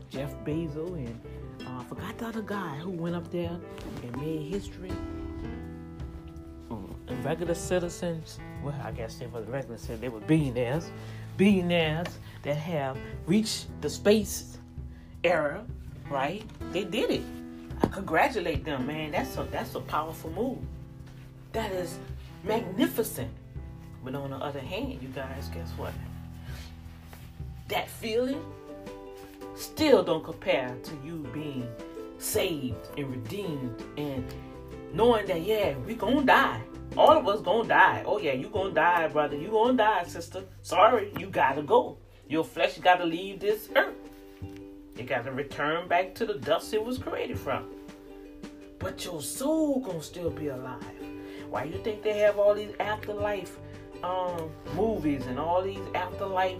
Jeff 0.09 0.33
Bezos 0.43 0.95
and 0.95 1.21
uh, 1.65 1.79
I 1.79 1.83
forgot 1.83 2.17
the 2.17 2.27
other 2.27 2.41
guy 2.41 2.77
who 2.77 2.89
went 2.91 3.15
up 3.15 3.29
there 3.31 3.59
and 4.03 4.17
made 4.17 4.47
history. 4.47 4.91
And 7.07 7.25
regular 7.25 7.53
citizens, 7.53 8.39
well, 8.63 8.75
I 8.83 8.91
guess 8.91 9.15
they 9.15 9.27
were 9.27 9.41
regular 9.41 9.77
citizens, 9.77 10.01
they 10.01 10.09
were 10.09 10.21
billionaires, 10.21 10.89
billionaires 11.37 12.07
that 12.43 12.55
have 12.55 12.97
reached 13.25 13.67
the 13.81 13.89
space 13.89 14.57
era, 15.23 15.65
right? 16.09 16.43
They 16.71 16.85
did 16.85 17.11
it. 17.11 17.21
I 17.81 17.87
congratulate 17.87 18.63
them, 18.63 18.87
man. 18.87 19.11
That's 19.11 19.37
a 19.37 19.43
that's 19.51 19.75
a 19.75 19.81
powerful 19.81 20.31
move. 20.31 20.59
That 21.53 21.71
is 21.71 21.97
magnificent. 22.43 23.31
But 24.03 24.15
on 24.15 24.31
the 24.31 24.35
other 24.35 24.59
hand, 24.59 25.01
you 25.01 25.07
guys, 25.09 25.49
guess 25.53 25.69
what? 25.77 25.93
that 27.73 27.89
feeling 27.89 28.43
still 29.55 30.03
don't 30.03 30.23
compare 30.23 30.75
to 30.83 30.91
you 31.03 31.27
being 31.33 31.67
saved 32.17 32.75
and 32.97 33.09
redeemed 33.09 33.83
and 33.97 34.25
knowing 34.93 35.25
that 35.25 35.41
yeah 35.41 35.75
we 35.87 35.95
gonna 35.95 36.23
die. 36.23 36.61
All 36.95 37.17
of 37.17 37.27
us 37.27 37.41
gonna 37.41 37.67
die. 37.67 38.03
Oh 38.05 38.19
yeah 38.19 38.33
you 38.33 38.49
gonna 38.49 38.73
die 38.73 39.07
brother. 39.07 39.35
You 39.35 39.49
gonna 39.49 39.73
die 39.73 40.03
sister. 40.03 40.43
Sorry 40.61 41.11
you 41.17 41.27
gotta 41.27 41.63
go. 41.63 41.97
Your 42.27 42.43
flesh 42.43 42.77
gotta 42.77 43.05
leave 43.05 43.39
this 43.39 43.69
earth. 43.75 43.95
It 44.97 45.07
gotta 45.07 45.31
return 45.31 45.87
back 45.87 46.13
to 46.15 46.25
the 46.25 46.35
dust 46.35 46.73
it 46.73 46.83
was 46.83 46.97
created 46.97 47.39
from. 47.39 47.69
But 48.79 49.03
your 49.05 49.21
soul 49.21 49.79
gonna 49.79 50.03
still 50.03 50.29
be 50.29 50.49
alive 50.49 50.83
why 51.53 51.65
you 51.65 51.77
think 51.83 52.01
they 52.01 52.17
have 52.17 52.39
all 52.39 52.55
these 52.55 52.73
afterlife 52.79 53.59
um, 54.03 54.49
movies 54.75 55.27
and 55.27 55.37
all 55.37 55.61
these 55.61 55.85
afterlife 55.93 56.57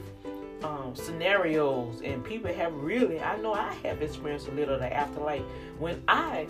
um, 0.63 0.91
scenarios, 0.93 1.99
and 2.03 2.23
people 2.23 2.53
have 2.53 2.71
really, 2.75 3.19
I 3.19 3.37
know 3.37 3.55
I 3.55 3.73
have 3.83 4.03
experienced 4.03 4.49
a 4.49 4.51
little 4.51 4.75
of 4.75 4.81
the 4.81 4.93
afterlife. 4.93 5.41
When 5.79 6.03
I 6.07 6.45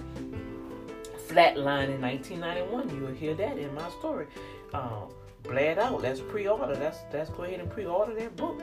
flatlined 1.30 1.96
in 1.96 2.02
1991, 2.02 2.94
you 2.94 3.06
will 3.06 3.14
hear 3.14 3.34
that 3.34 3.58
in 3.58 3.74
my 3.74 3.90
story. 3.92 4.28
Um, 4.74 5.08
bled 5.44 5.80
out. 5.80 6.02
Let's 6.02 6.20
pre-order. 6.20 6.76
Let's 6.76 6.98
let's 7.14 7.30
go 7.30 7.44
ahead 7.44 7.62
and 7.62 7.72
pre-order 7.72 8.14
that 8.16 8.36
book. 8.36 8.62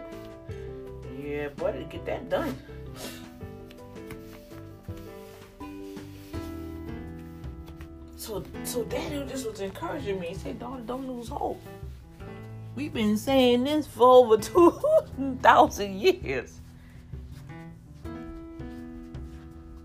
Yeah, 1.18 1.48
buddy, 1.56 1.84
get 1.84 2.04
that 2.04 2.28
done. 2.28 2.54
So, 8.20 8.44
so 8.64 8.84
Daddy 8.84 9.24
just 9.26 9.48
was 9.48 9.62
encouraging 9.62 10.20
me. 10.20 10.26
He 10.26 10.34
said, 10.34 10.58
"Daughter, 10.58 10.82
don't 10.82 11.08
lose 11.08 11.28
hope." 11.28 11.58
We've 12.76 12.92
been 12.92 13.16
saying 13.16 13.64
this 13.64 13.86
for 13.86 14.06
over 14.06 14.36
2,000 15.16 15.94
years. 15.98 16.60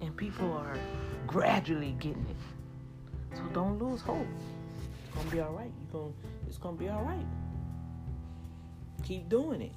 And 0.02 0.18
people 0.18 0.52
are 0.52 0.78
gradually 1.26 1.96
getting 1.98 2.26
it. 2.30 3.38
So 3.38 3.42
don't 3.54 3.82
lose 3.82 4.02
hope. 4.02 4.28
It's 5.08 5.16
gonna 5.16 5.32
be 5.32 5.40
all 5.40 5.54
right. 5.54 5.72
You're 5.94 6.02
gonna, 6.02 6.14
it's 6.46 6.58
gonna 6.58 6.76
be 6.76 6.90
all 6.90 7.04
right. 7.04 7.26
Keep 9.04 9.30
doing 9.30 9.62
it. 9.62 9.72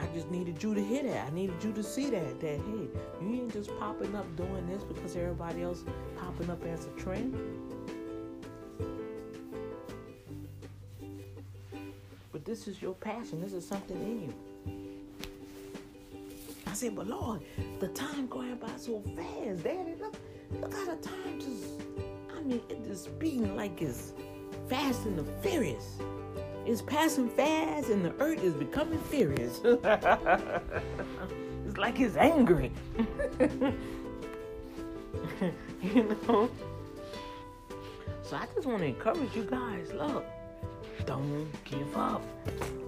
I 0.00 0.06
just 0.14 0.30
needed 0.30 0.62
you 0.62 0.74
to 0.74 0.82
hear 0.82 1.02
that. 1.04 1.26
I 1.26 1.30
needed 1.30 1.62
you 1.62 1.72
to 1.72 1.82
see 1.82 2.10
that. 2.10 2.40
That 2.40 2.56
hey, 2.56 2.88
you 3.20 3.34
ain't 3.34 3.52
just 3.52 3.76
popping 3.78 4.14
up 4.16 4.34
doing 4.36 4.66
this 4.66 4.82
because 4.82 5.14
everybody 5.16 5.62
else 5.62 5.84
popping 6.16 6.50
up 6.50 6.64
as 6.64 6.86
a 6.86 6.90
trend. 7.00 7.36
but 12.40 12.46
this 12.46 12.66
is 12.66 12.80
your 12.80 12.94
passion. 12.94 13.40
This 13.40 13.52
is 13.52 13.66
something 13.66 13.96
in 13.96 14.22
you. 14.22 14.34
I 16.66 16.72
said, 16.72 16.96
but 16.96 17.06
Lord, 17.06 17.42
the 17.80 17.88
time 17.88 18.28
going 18.28 18.54
by 18.56 18.70
so 18.76 19.02
fast, 19.16 19.62
Daddy. 19.64 19.94
Look, 20.00 20.16
look 20.60 20.72
how 20.72 20.86
the 20.86 20.96
time 20.96 21.38
just, 21.38 21.82
I 22.34 22.40
mean, 22.40 22.62
it 22.70 22.82
just 22.84 23.04
speeding 23.04 23.56
like 23.56 23.82
it's 23.82 24.14
fast 24.68 25.04
and 25.04 25.18
the 25.18 25.24
furious. 25.42 25.98
It's 26.70 26.82
passing 26.82 27.28
fast 27.28 27.90
and 27.90 28.04
the 28.04 28.14
earth 28.20 28.44
is 28.44 28.54
becoming 28.54 29.00
furious. 29.00 29.60
it's 29.64 29.82
like 31.76 31.98
it's 31.98 32.14
angry. 32.14 32.70
you 35.82 36.04
know? 36.04 36.48
So 38.22 38.36
I 38.36 38.46
just 38.54 38.68
want 38.68 38.78
to 38.78 38.84
encourage 38.84 39.34
you 39.34 39.42
guys. 39.50 39.90
Look, 39.92 40.24
don't 41.06 41.50
give 41.64 41.96
up. 41.96 42.22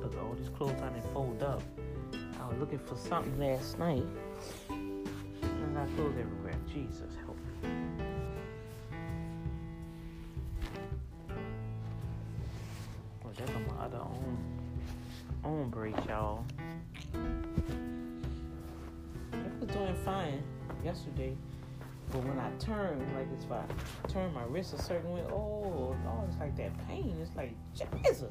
Look, 0.01 0.13
at 0.13 0.21
all 0.21 0.37
these 0.39 0.51
clothes 0.51 0.81
I 0.81 0.91
didn't 0.91 1.13
fold 1.13 1.43
up. 1.43 1.61
I 2.41 2.47
was 2.47 2.59
looking 2.59 2.79
for 2.79 2.95
something 2.95 3.37
last 3.37 3.81
night. 3.81 4.07
And 4.71 5.09
I 5.77 5.87
got 5.87 5.97
clothes 5.97 6.15
everywhere. 6.21 6.55
Jesus, 6.73 7.17
help 7.25 7.32
a 24.73 24.83
certain 24.83 25.13
way, 25.13 25.23
oh 25.31 25.97
Lord, 26.05 26.29
it's 26.29 26.39
like 26.39 26.57
that 26.57 26.73
pain. 26.89 27.17
It's 27.21 27.35
like 27.37 27.53
Jesus. 28.05 28.31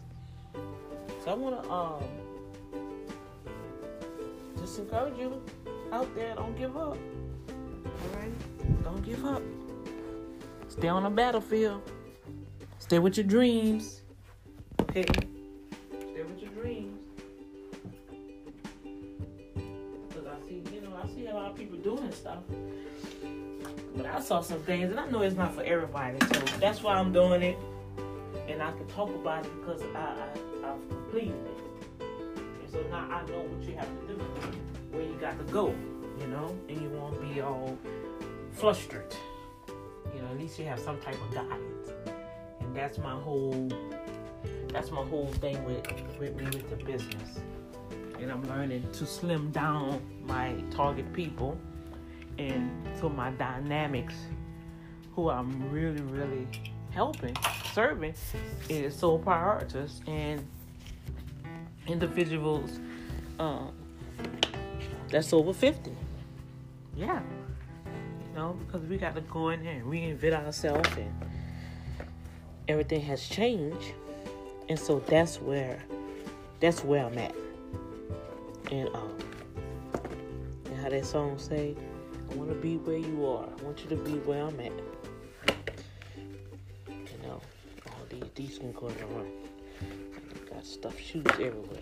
So 1.23 1.31
I 1.31 1.33
wanna 1.33 1.69
um 1.71 2.03
just 4.59 4.79
encourage 4.79 5.17
you 5.17 5.41
out 5.91 6.13
there, 6.15 6.35
don't 6.35 6.57
give 6.57 6.77
up. 6.77 6.97
Alright? 8.13 8.83
Don't 8.83 9.03
give 9.03 9.25
up. 9.25 9.41
Stay 10.67 10.87
on 10.87 11.03
the 11.03 11.09
battlefield. 11.09 11.81
Stay 12.79 12.99
with 12.99 13.17
your 13.17 13.25
dreams. 13.25 14.01
Okay? 14.81 15.03
Stay 15.03 16.23
with 16.23 16.41
your 16.41 16.51
dreams. 16.51 16.99
Cause 20.13 20.25
I 20.27 20.47
see, 20.47 20.63
you 20.73 20.81
know, 20.81 20.97
I 21.01 21.07
see 21.13 21.27
a 21.27 21.33
lot 21.33 21.51
of 21.51 21.57
people 21.57 21.77
doing 21.77 22.11
stuff. 22.11 22.39
But 23.95 24.05
I 24.05 24.21
saw 24.21 24.41
some 24.41 24.59
things, 24.59 24.89
and 24.89 24.99
I 24.99 25.09
know 25.09 25.21
it's 25.21 25.35
not 25.35 25.53
for 25.53 25.63
everybody, 25.63 26.17
so 26.33 26.39
that's 26.59 26.81
why 26.81 26.93
I'm 26.95 27.11
doing 27.11 27.41
it. 27.41 27.57
And 28.47 28.61
I 28.61 28.71
can 28.71 28.87
talk 28.87 29.09
about 29.09 29.45
it 29.45 29.51
because 29.59 29.81
I, 29.95 29.99
I, 29.99 30.71
I've 30.71 30.89
completed 30.89 31.35
it. 31.35 32.01
And 32.01 32.71
so 32.71 32.81
now 32.89 33.07
I 33.11 33.25
know 33.29 33.41
what 33.41 33.67
you 33.67 33.75
have 33.75 33.87
to 33.87 34.07
do, 34.07 34.19
where 34.91 35.03
you 35.03 35.15
got 35.19 35.37
to 35.37 35.51
go, 35.51 35.73
you 36.19 36.27
know, 36.27 36.55
and 36.69 36.81
you 36.81 36.89
won't 36.89 37.21
be 37.21 37.41
all 37.41 37.77
flustered. 38.53 39.13
You 40.15 40.21
know, 40.21 40.27
at 40.29 40.39
least 40.39 40.57
you 40.57 40.65
have 40.65 40.79
some 40.79 40.99
type 41.01 41.15
of 41.15 41.33
guidance. 41.33 41.89
And 42.59 42.75
that's 42.75 42.97
my 42.97 43.13
whole, 43.13 43.69
that's 44.69 44.91
my 44.91 45.03
whole 45.03 45.27
thing 45.33 45.63
with, 45.65 45.85
with 46.17 46.35
me 46.35 46.45
with 46.45 46.69
the 46.69 46.77
business. 46.83 47.39
And 48.19 48.31
I'm 48.31 48.47
learning 48.47 48.87
to 48.93 49.05
slim 49.05 49.51
down 49.51 50.01
my 50.25 50.53
target 50.71 51.11
people 51.11 51.57
and 52.49 52.97
to 52.99 53.09
my 53.09 53.31
dynamics 53.31 54.15
who 55.15 55.29
I'm 55.29 55.69
really, 55.71 56.01
really 56.01 56.47
helping, 56.91 57.35
serving 57.73 58.15
is 58.69 58.95
so 58.95 59.17
prioritous 59.19 60.07
and 60.07 60.45
individuals 61.87 62.79
um, 63.39 63.73
that's 65.09 65.33
over 65.33 65.53
50. 65.53 65.91
Yeah. 66.95 67.21
You 67.85 68.35
know, 68.35 68.57
because 68.65 68.81
we 68.87 68.97
got 68.97 69.15
to 69.15 69.21
go 69.21 69.49
in 69.49 69.63
there 69.63 69.73
and 69.73 69.85
reinvent 69.85 70.45
ourselves 70.45 70.89
and 70.97 71.13
everything 72.67 73.01
has 73.01 73.27
changed. 73.27 73.93
And 74.69 74.79
so 74.79 74.99
that's 75.07 75.41
where 75.41 75.83
that's 76.59 76.83
where 76.83 77.05
I'm 77.05 77.17
at. 77.17 77.35
And 78.71 78.87
um 78.89 79.17
and 80.65 80.81
how 80.81 80.89
that 80.89 81.05
song 81.05 81.37
say, 81.37 81.75
I 82.31 82.35
want 82.35 82.49
to 82.49 82.55
be 82.55 82.77
where 82.77 82.97
you 82.97 83.25
are. 83.25 83.43
I 83.45 83.63
want 83.63 83.83
you 83.83 83.89
to 83.89 83.97
be 83.97 84.13
where 84.19 84.43
I'm 84.43 84.57
at. 84.61 84.71
You 86.87 87.17
know, 87.23 87.41
all 87.87 88.05
these 88.09 88.23
these 88.35 88.57
can 88.57 88.71
go 88.71 88.87
around. 88.87 89.31
Got 90.49 90.65
stuffed 90.65 91.03
shoes 91.03 91.25
everywhere. 91.33 91.81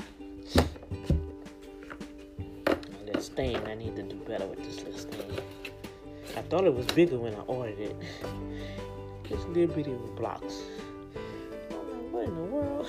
And 2.58 3.08
that 3.08 3.22
stain, 3.22 3.58
I 3.68 3.76
need 3.76 3.96
to 3.96 4.04
do 4.04 4.16
better 4.28 4.48
with 4.48 4.64
this 4.64 4.78
little 4.84 4.98
stain. 4.98 5.40
I 6.36 6.42
thought 6.44 6.64
it 6.66 6.74
was 6.74 6.88
bigger 6.88 7.20
when 7.20 7.36
I 7.36 7.42
ordered 7.42 7.80
it. 7.80 7.96
Just 9.28 9.48
little 9.50 9.76
bitty 9.76 9.94
blocks. 10.16 10.64
I'm 11.70 11.78
like, 11.78 12.12
what 12.12 12.24
in 12.24 12.36
the 12.36 12.42
world? 12.42 12.88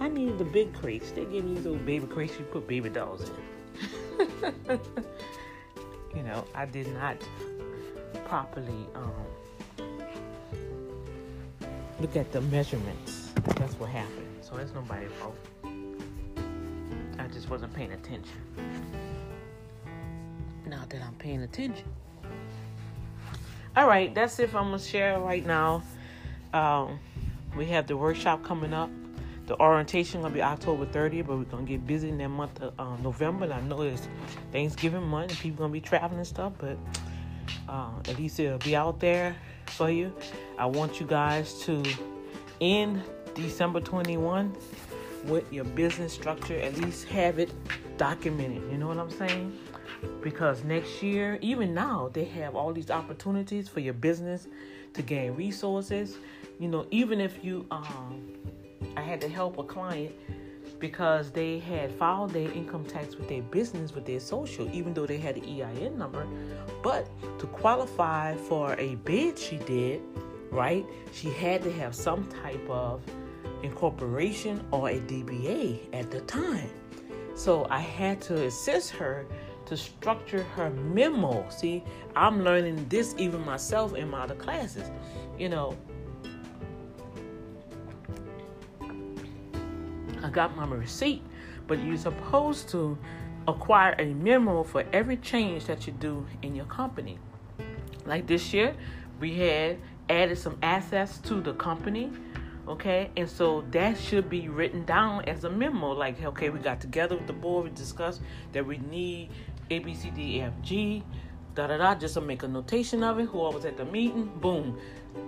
I 0.00 0.08
needed 0.08 0.38
the 0.38 0.44
big 0.44 0.74
crates. 0.74 1.12
They 1.12 1.24
gave 1.26 1.44
me 1.44 1.54
little 1.60 1.76
baby 1.76 2.08
crates 2.08 2.36
you 2.36 2.44
put 2.46 2.66
baby 2.66 2.88
dolls 2.88 3.30
in. 3.30 4.80
you 6.14 6.22
know, 6.22 6.44
I 6.54 6.66
did 6.66 6.88
not 6.94 7.16
properly 8.26 8.86
um, 8.94 9.12
look 12.00 12.16
at 12.16 12.32
the 12.32 12.40
measurements. 12.42 13.30
That's 13.56 13.74
what 13.74 13.90
happened. 13.90 14.26
So 14.40 14.56
it's 14.56 14.72
nobody's 14.74 15.10
fault. 15.12 15.36
I 17.18 17.26
just 17.28 17.48
wasn't 17.48 17.72
paying 17.74 17.92
attention. 17.92 18.36
Now 20.66 20.84
that 20.88 21.02
I'm 21.02 21.14
paying 21.14 21.42
attention. 21.42 21.86
All 23.76 23.86
right, 23.86 24.14
that's 24.14 24.38
it. 24.38 24.54
I'm 24.54 24.64
gonna 24.64 24.78
share 24.78 25.18
right 25.18 25.44
now. 25.46 25.82
Um, 26.52 26.98
we 27.56 27.66
have 27.66 27.86
the 27.86 27.96
workshop 27.96 28.42
coming 28.44 28.74
up. 28.74 28.90
The 29.46 29.60
orientation 29.60 30.22
gonna 30.22 30.32
be 30.32 30.42
October 30.42 30.86
30th, 30.86 31.26
but 31.26 31.36
we're 31.36 31.44
gonna 31.44 31.64
get 31.64 31.86
busy 31.86 32.08
in 32.08 32.18
that 32.18 32.28
month 32.28 32.60
of 32.62 32.78
um, 32.78 33.02
November. 33.02 33.44
And 33.44 33.52
I 33.52 33.60
know 33.62 33.82
it's 33.82 34.08
Thanksgiving 34.52 35.02
month, 35.02 35.30
and 35.30 35.38
people 35.40 35.58
gonna 35.64 35.72
be 35.72 35.80
traveling 35.80 36.18
and 36.18 36.26
stuff, 36.26 36.52
but 36.58 36.78
uh, 37.68 37.90
at 38.08 38.18
least 38.18 38.38
it'll 38.38 38.58
be 38.58 38.76
out 38.76 39.00
there 39.00 39.34
for 39.66 39.90
you. 39.90 40.12
I 40.58 40.66
want 40.66 41.00
you 41.00 41.06
guys 41.06 41.60
to 41.64 41.82
end 42.60 43.02
December 43.34 43.80
21 43.80 44.54
with 45.24 45.52
your 45.52 45.64
business 45.64 46.12
structure. 46.12 46.58
At 46.58 46.76
least 46.78 47.06
have 47.08 47.38
it 47.38 47.50
documented. 47.96 48.70
You 48.70 48.78
know 48.78 48.88
what 48.88 48.98
I'm 48.98 49.10
saying? 49.10 49.58
Because 50.20 50.64
next 50.64 51.02
year, 51.02 51.38
even 51.40 51.74
now, 51.74 52.10
they 52.12 52.24
have 52.24 52.54
all 52.54 52.72
these 52.72 52.90
opportunities 52.90 53.68
for 53.68 53.80
your 53.80 53.94
business 53.94 54.46
to 54.94 55.02
gain 55.02 55.34
resources. 55.34 56.16
You 56.58 56.68
know, 56.68 56.86
even 56.90 57.20
if 57.20 57.44
you 57.44 57.66
um 57.70 58.28
I 58.96 59.00
had 59.00 59.20
to 59.22 59.28
help 59.28 59.58
a 59.58 59.64
client 59.64 60.12
because 60.78 61.30
they 61.30 61.60
had 61.60 61.92
filed 61.92 62.30
their 62.30 62.50
income 62.50 62.84
tax 62.84 63.16
with 63.16 63.28
their 63.28 63.42
business, 63.42 63.94
with 63.94 64.04
their 64.04 64.20
social, 64.20 64.68
even 64.72 64.92
though 64.92 65.06
they 65.06 65.18
had 65.18 65.36
an 65.36 65.44
EIN 65.44 65.96
number. 65.96 66.26
But 66.82 67.08
to 67.38 67.46
qualify 67.46 68.34
for 68.36 68.74
a 68.78 68.96
bid, 68.96 69.38
she 69.38 69.58
did, 69.58 70.02
right? 70.50 70.84
She 71.12 71.30
had 71.30 71.62
to 71.62 71.72
have 71.72 71.94
some 71.94 72.28
type 72.42 72.68
of 72.68 73.00
incorporation 73.62 74.66
or 74.72 74.90
a 74.90 74.98
DBA 74.98 75.88
at 75.92 76.10
the 76.10 76.20
time. 76.22 76.70
So 77.34 77.66
I 77.70 77.78
had 77.78 78.20
to 78.22 78.46
assist 78.46 78.90
her 78.90 79.26
to 79.66 79.76
structure 79.76 80.42
her 80.42 80.70
memo. 80.70 81.48
See, 81.48 81.84
I'm 82.16 82.42
learning 82.42 82.86
this 82.88 83.14
even 83.18 83.44
myself 83.44 83.94
in 83.94 84.10
my 84.10 84.22
other 84.22 84.34
classes. 84.34 84.90
You 85.38 85.48
know, 85.48 85.76
got 90.32 90.56
my 90.56 90.66
receipt, 90.66 91.22
but 91.66 91.82
you're 91.82 91.96
supposed 91.96 92.68
to 92.70 92.98
acquire 93.48 93.94
a 93.98 94.14
memo 94.14 94.62
for 94.62 94.84
every 94.92 95.16
change 95.16 95.66
that 95.66 95.86
you 95.86 95.92
do 95.92 96.26
in 96.42 96.54
your 96.54 96.66
company. 96.66 97.18
Like 98.06 98.26
this 98.26 98.52
year, 98.52 98.74
we 99.20 99.34
had 99.34 99.78
added 100.08 100.38
some 100.38 100.58
assets 100.62 101.18
to 101.18 101.40
the 101.40 101.54
company, 101.54 102.10
okay? 102.68 103.10
And 103.16 103.28
so 103.28 103.64
that 103.70 103.98
should 103.98 104.28
be 104.28 104.48
written 104.48 104.84
down 104.84 105.24
as 105.26 105.44
a 105.44 105.50
memo. 105.50 105.92
Like, 105.92 106.22
okay, 106.22 106.50
we 106.50 106.58
got 106.58 106.80
together 106.80 107.16
with 107.16 107.26
the 107.26 107.32
board, 107.32 107.64
we 107.64 107.70
discussed 107.70 108.20
that 108.52 108.66
we 108.66 108.78
need 108.78 109.30
A, 109.70 109.78
B, 109.78 109.94
C, 109.94 110.10
D, 110.10 110.36
E, 110.36 110.40
F, 110.42 110.52
G, 110.62 111.02
da 111.54 111.66
da 111.66 111.76
da, 111.76 111.94
just 111.94 112.14
to 112.14 112.20
make 112.20 112.42
a 112.42 112.48
notation 112.48 113.02
of 113.04 113.18
it. 113.18 113.26
Who 113.26 113.38
was 113.38 113.64
at 113.64 113.76
the 113.76 113.84
meeting, 113.84 114.30
boom. 114.40 114.78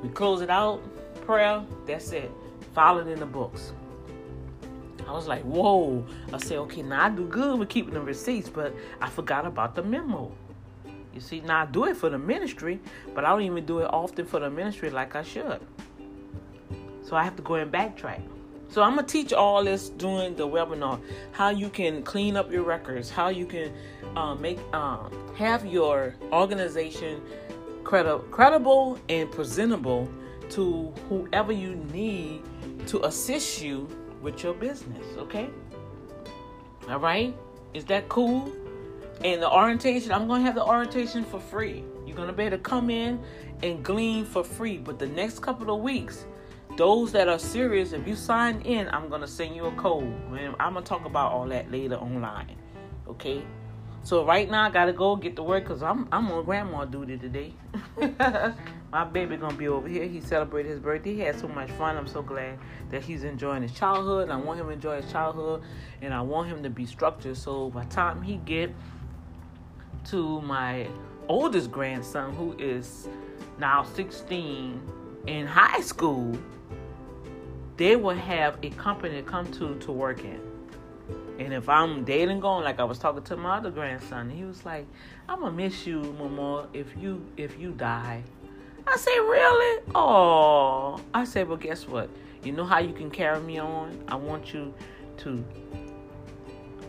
We 0.03 0.09
close 0.09 0.41
it 0.41 0.51
out, 0.51 0.83
prayer, 1.27 1.65
that's 1.87 2.13
it. 2.13 2.31
File 2.75 2.99
it 2.99 3.09
in 3.09 3.21
the 3.21 3.27
books. 3.27 3.73
I 5.07 5.13
was 5.13 5.27
like, 5.27 5.43
whoa. 5.43 6.07
I 6.33 6.39
said, 6.39 6.59
okay, 6.59 6.83
now 6.83 7.05
I 7.05 7.11
do 7.11 7.27
good 7.27 7.59
with 7.59 7.69
keeping 7.69 7.95
the 7.95 8.01
receipts, 8.01 8.49
but 8.49 8.75
I 9.01 9.09
forgot 9.09 9.47
about 9.47 9.75
the 9.75 9.83
memo. 9.83 10.33
You 11.15 11.21
see, 11.21 11.41
now 11.41 11.63
I 11.63 11.67
do 11.67 11.85
it 11.85 11.97
for 11.97 12.11
the 12.11 12.19
ministry, 12.19 12.81
but 13.15 13.25
I 13.25 13.29
don't 13.29 13.43
even 13.43 13.65
do 13.65 13.79
it 13.81 13.85
often 13.85 14.27
for 14.27 14.41
the 14.41 14.51
ministry 14.51 14.91
like 14.91 15.15
I 15.15 15.23
should. 15.23 15.61
So 17.03 17.17
I 17.17 17.23
have 17.23 17.37
to 17.37 17.43
go 17.43 17.55
and 17.55 17.71
backtrack. 17.71 18.23
So 18.69 18.83
I'm 18.83 18.97
gonna 18.97 19.07
teach 19.07 19.33
all 19.33 19.63
this 19.63 19.91
during 19.91 20.35
the 20.35 20.49
webinar. 20.49 21.01
How 21.31 21.51
you 21.51 21.69
can 21.69 22.03
clean 22.03 22.37
up 22.37 22.51
your 22.51 22.65
records, 22.65 23.11
how 23.11 23.29
you 23.29 23.47
can 23.47 23.73
uh, 24.17 24.35
make 24.35 24.59
um, 24.75 25.13
have 25.37 25.65
your 25.65 26.17
organization 26.33 27.21
credi- 27.85 28.25
credible 28.33 28.99
and 29.09 29.31
presentable 29.31 30.11
to 30.51 30.93
whoever 31.09 31.53
you 31.53 31.77
need 31.93 32.43
to 32.89 33.05
assist 33.05 33.63
you 33.63 33.89
with 34.25 34.43
your 34.43 34.55
business, 34.55 35.07
okay? 35.19 35.51
All 36.89 36.99
right? 36.99 37.37
Is 37.75 37.85
that 37.85 38.09
cool? 38.09 38.51
And 39.23 39.41
the 39.41 39.51
orientation, 39.51 40.11
I'm 40.11 40.27
gonna 40.27 40.43
have 40.43 40.55
the 40.55 40.65
orientation 40.65 41.25
for 41.25 41.39
free. 41.39 41.85
You're 42.07 42.17
gonna 42.17 42.33
be 42.33 42.45
able 42.45 42.57
to 42.57 42.63
come 42.63 42.91
in 42.91 43.23
and 43.63 43.85
glean 43.85 44.25
for 44.25 44.43
free. 44.43 44.79
But 44.79 44.99
the 44.99 45.07
next 45.07 45.41
couple 45.41 45.73
of 45.73 45.81
weeks, 45.83 46.25
those 46.77 47.13
that 47.13 47.29
are 47.29 47.39
serious, 47.39 47.93
if 47.93 48.09
you 48.09 48.17
sign 48.17 48.61
in, 48.63 48.89
I'm 48.89 49.09
gonna 49.09 49.29
send 49.29 49.55
you 49.55 49.67
a 49.67 49.73
code. 49.73 50.13
I'm 50.59 50.75
gonna 50.75 50.83
talk 50.83 51.05
about 51.05 51.31
all 51.31 51.47
that 51.49 51.71
later 51.71 51.97
online. 51.97 52.57
Okay? 53.07 53.43
So 54.03 54.25
right 54.25 54.51
now 54.51 54.65
I 54.65 54.71
gotta 54.71 54.93
go 54.93 55.17
get 55.17 55.37
to 55.37 55.43
work 55.43 55.65
because 55.65 55.83
I'm 55.83 56.09
I'm 56.11 56.31
on 56.33 56.45
grandma 56.45 56.87
duty 56.87 57.19
today. 57.19 57.55
My 58.95 59.03
baby 59.03 59.37
gonna 59.37 59.57
be 59.57 59.67
over 59.67 59.89
here. 59.89 60.07
He 60.07 60.21
celebrated 60.21 60.69
his 60.69 60.79
birthday. 60.79 61.15
He 61.15 61.21
had 61.23 61.37
so 61.37 61.49
much 61.49 61.69
fun. 61.73 61.97
I'm 61.97 62.07
so 62.07 62.23
glad 62.23 62.61
that 62.93 63.03
he's 63.03 63.25
enjoying 63.25 63.63
his 63.63 63.73
childhood. 63.73 64.31
I 64.31 64.37
want 64.37 64.61
him 64.61 64.67
to 64.67 64.73
enjoy 64.73 65.03
his 65.03 65.11
childhood, 65.11 65.63
and 66.01 66.15
I 66.15 66.21
want 66.21 66.49
him 66.49 66.63
to 66.63 66.71
be 66.71 66.87
structured. 66.87 67.37
So 67.37 67.71
by 67.71 67.83
the 67.83 67.91
time 67.91 68.23
he 68.23 68.37
get 68.37 68.73
to 70.11 70.41
my 70.43 70.87
oldest 71.27 71.73
grandson, 71.73 72.37
who 72.37 72.55
is 72.57 73.09
now 73.59 73.83
16 73.83 74.81
in 75.27 75.45
high 75.45 75.81
school, 75.81 76.39
they 77.77 77.97
will 77.97 78.15
have 78.15 78.59
a 78.63 78.71
company 78.71 79.17
to 79.17 79.23
come 79.23 79.51
to 79.55 79.75
to 79.75 79.91
work 79.91 80.23
in. 80.25 80.41
And 81.41 81.53
if 81.53 81.69
I'm 81.69 82.05
dating 82.05 82.39
gone, 82.39 82.63
like 82.63 82.79
I 82.79 82.85
was 82.85 83.01
talking 83.01 83.25
to 83.25 83.37
my 83.37 83.57
other 83.57 83.73
grandson, 83.73 84.31
he 84.31 84.45
was 84.45 84.65
like, 84.65 84.87
"I'm 85.29 85.41
gonna 85.41 85.51
miss 85.51 85.85
you, 85.85 86.01
Mama, 86.17 86.69
if 86.73 86.97
you 86.97 87.27
if 87.37 87.59
you 87.59 87.73
die." 87.73 88.23
I 88.87 88.97
say, 88.97 89.19
"Really? 89.19 89.83
Oh." 89.95 91.01
I 91.13 91.25
say, 91.25 91.45
well, 91.45 91.57
guess 91.57 91.87
what? 91.89 92.11
You 92.43 92.53
know 92.53 92.65
how 92.65 92.79
you 92.79 92.93
can 92.93 93.11
carry 93.11 93.41
me 93.41 93.59
on? 93.59 94.03
I 94.09 94.17
want 94.17 94.53
you 94.53 94.75
to 95.19 95.45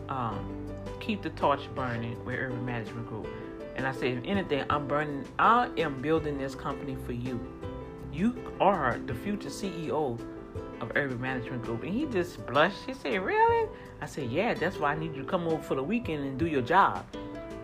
um, 0.08 0.66
keep 1.00 1.22
the 1.22 1.30
torch 1.30 1.62
burning 1.74 2.22
with 2.24 2.36
Urban 2.36 2.64
Management 2.64 3.08
Group." 3.08 3.28
And 3.76 3.86
I 3.86 3.92
say, 3.92 4.12
if 4.12 4.24
anything, 4.24 4.64
I'm 4.70 4.88
burning. 4.88 5.26
I 5.38 5.68
am 5.76 6.00
building 6.00 6.38
this 6.38 6.54
company 6.54 6.96
for 7.04 7.12
you. 7.12 7.38
You 8.10 8.34
are 8.58 8.98
the 9.04 9.14
future 9.14 9.50
CEO 9.50 10.18
of 10.80 10.92
Urban 10.94 11.20
Management 11.20 11.62
Group. 11.62 11.82
And 11.82 11.92
he 11.92 12.06
just 12.06 12.44
blushed. 12.46 12.78
He 12.86 12.94
said, 12.94 13.20
Really? 13.20 13.68
I 14.00 14.06
said, 14.06 14.30
Yeah, 14.30 14.54
that's 14.54 14.78
why 14.78 14.92
I 14.92 14.98
need 14.98 15.14
you 15.14 15.22
to 15.22 15.28
come 15.28 15.46
over 15.46 15.62
for 15.62 15.74
the 15.74 15.82
weekend 15.82 16.24
and 16.24 16.38
do 16.38 16.46
your 16.46 16.62
job. 16.62 17.04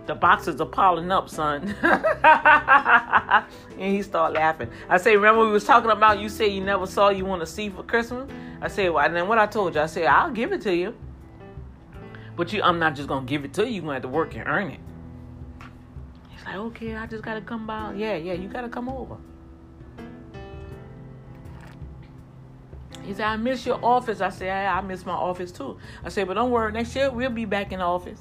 The 0.06 0.14
boxes 0.16 0.60
are 0.60 0.66
piling 0.66 1.12
up, 1.12 1.28
son. 1.30 1.74
and 1.82 3.44
he 3.78 4.02
started 4.02 4.34
laughing. 4.34 4.68
I 4.88 4.98
say, 4.98 5.14
Remember 5.14 5.46
we 5.46 5.52
was 5.52 5.64
talking 5.64 5.90
about 5.90 6.18
you 6.18 6.28
said 6.28 6.46
you 6.46 6.60
never 6.60 6.86
saw 6.86 7.10
you 7.10 7.24
want 7.24 7.40
to 7.40 7.46
see 7.46 7.68
for 7.68 7.84
Christmas? 7.84 8.28
I 8.60 8.68
said, 8.68 8.90
Well, 8.90 9.04
and 9.04 9.14
then 9.14 9.28
what 9.28 9.38
I 9.38 9.46
told 9.46 9.76
you, 9.76 9.80
I 9.80 9.86
said, 9.86 10.06
I'll 10.06 10.32
give 10.32 10.52
it 10.52 10.60
to 10.62 10.74
you. 10.74 10.94
But 12.34 12.52
you 12.52 12.62
I'm 12.62 12.80
not 12.80 12.96
just 12.96 13.08
gonna 13.08 13.26
give 13.26 13.44
it 13.44 13.52
to 13.54 13.64
you, 13.64 13.74
you're 13.74 13.82
gonna 13.82 13.94
have 13.94 14.02
to 14.02 14.08
work 14.08 14.34
and 14.34 14.48
earn 14.48 14.70
it. 14.72 14.80
He's 16.30 16.44
like, 16.46 16.56
Okay, 16.56 16.96
I 16.96 17.06
just 17.06 17.22
gotta 17.22 17.40
come 17.40 17.66
by. 17.66 17.94
Yeah, 17.94 18.16
yeah, 18.16 18.32
you 18.32 18.48
gotta 18.48 18.68
come 18.68 18.88
over. 18.88 19.16
He 23.04 23.14
said, 23.14 23.26
I 23.26 23.36
miss 23.36 23.66
your 23.66 23.84
office. 23.84 24.20
I 24.20 24.30
said, 24.30 24.48
I, 24.48 24.78
I 24.78 24.80
miss 24.80 25.04
my 25.04 25.12
office 25.12 25.50
too. 25.50 25.78
I 26.04 26.08
said, 26.08 26.26
but 26.28 26.34
don't 26.34 26.50
worry, 26.50 26.72
next 26.72 26.94
year 26.94 27.10
we'll 27.10 27.30
be 27.30 27.44
back 27.44 27.72
in 27.72 27.80
the 27.80 27.84
office. 27.84 28.20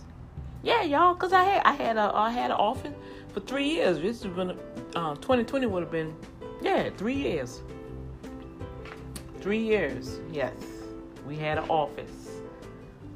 Yeah, 0.63 0.83
y'all, 0.83 1.15
cause 1.15 1.33
I 1.33 1.43
had 1.43 1.63
I 1.65 1.73
had 1.73 1.97
a 1.97 2.11
I 2.13 2.29
had 2.29 2.51
an 2.51 2.57
office 2.57 2.93
for 3.33 3.39
three 3.39 3.67
years. 3.67 3.99
This 3.99 4.19
is 4.23 4.27
gonna 4.27 4.55
uh, 4.95 5.15
2020 5.15 5.65
would 5.65 5.83
have 5.83 5.91
been 5.91 6.15
yeah 6.61 6.89
three 6.97 7.15
years. 7.15 7.61
Three 9.39 9.63
years, 9.63 10.19
yes. 10.31 10.53
We 11.27 11.35
had 11.35 11.57
an 11.57 11.67
office. 11.67 12.41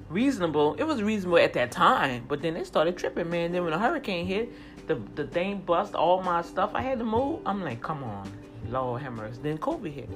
Reasonable. 0.09 0.75
It 0.75 0.83
was 0.85 1.03
reasonable 1.03 1.37
at 1.37 1.53
that 1.53 1.71
time, 1.71 2.25
but 2.27 2.41
then 2.41 2.55
they 2.55 2.63
started 2.63 2.97
tripping, 2.97 3.29
man. 3.29 3.51
Then 3.51 3.63
when 3.63 3.73
a 3.73 3.79
hurricane 3.79 4.25
hit, 4.25 4.51
the 4.87 4.95
the 5.13 5.27
thing 5.27 5.59
bust 5.59 5.93
all 5.93 6.23
my 6.23 6.41
stuff. 6.41 6.71
I 6.73 6.81
had 6.81 6.97
to 6.97 7.05
move. 7.05 7.41
I'm 7.45 7.63
like, 7.63 7.79
come 7.79 8.03
on, 8.03 8.31
Lord 8.69 9.03
Hammers. 9.03 9.37
Then 9.37 9.59
COVID 9.59 9.91
hit. 9.91 10.09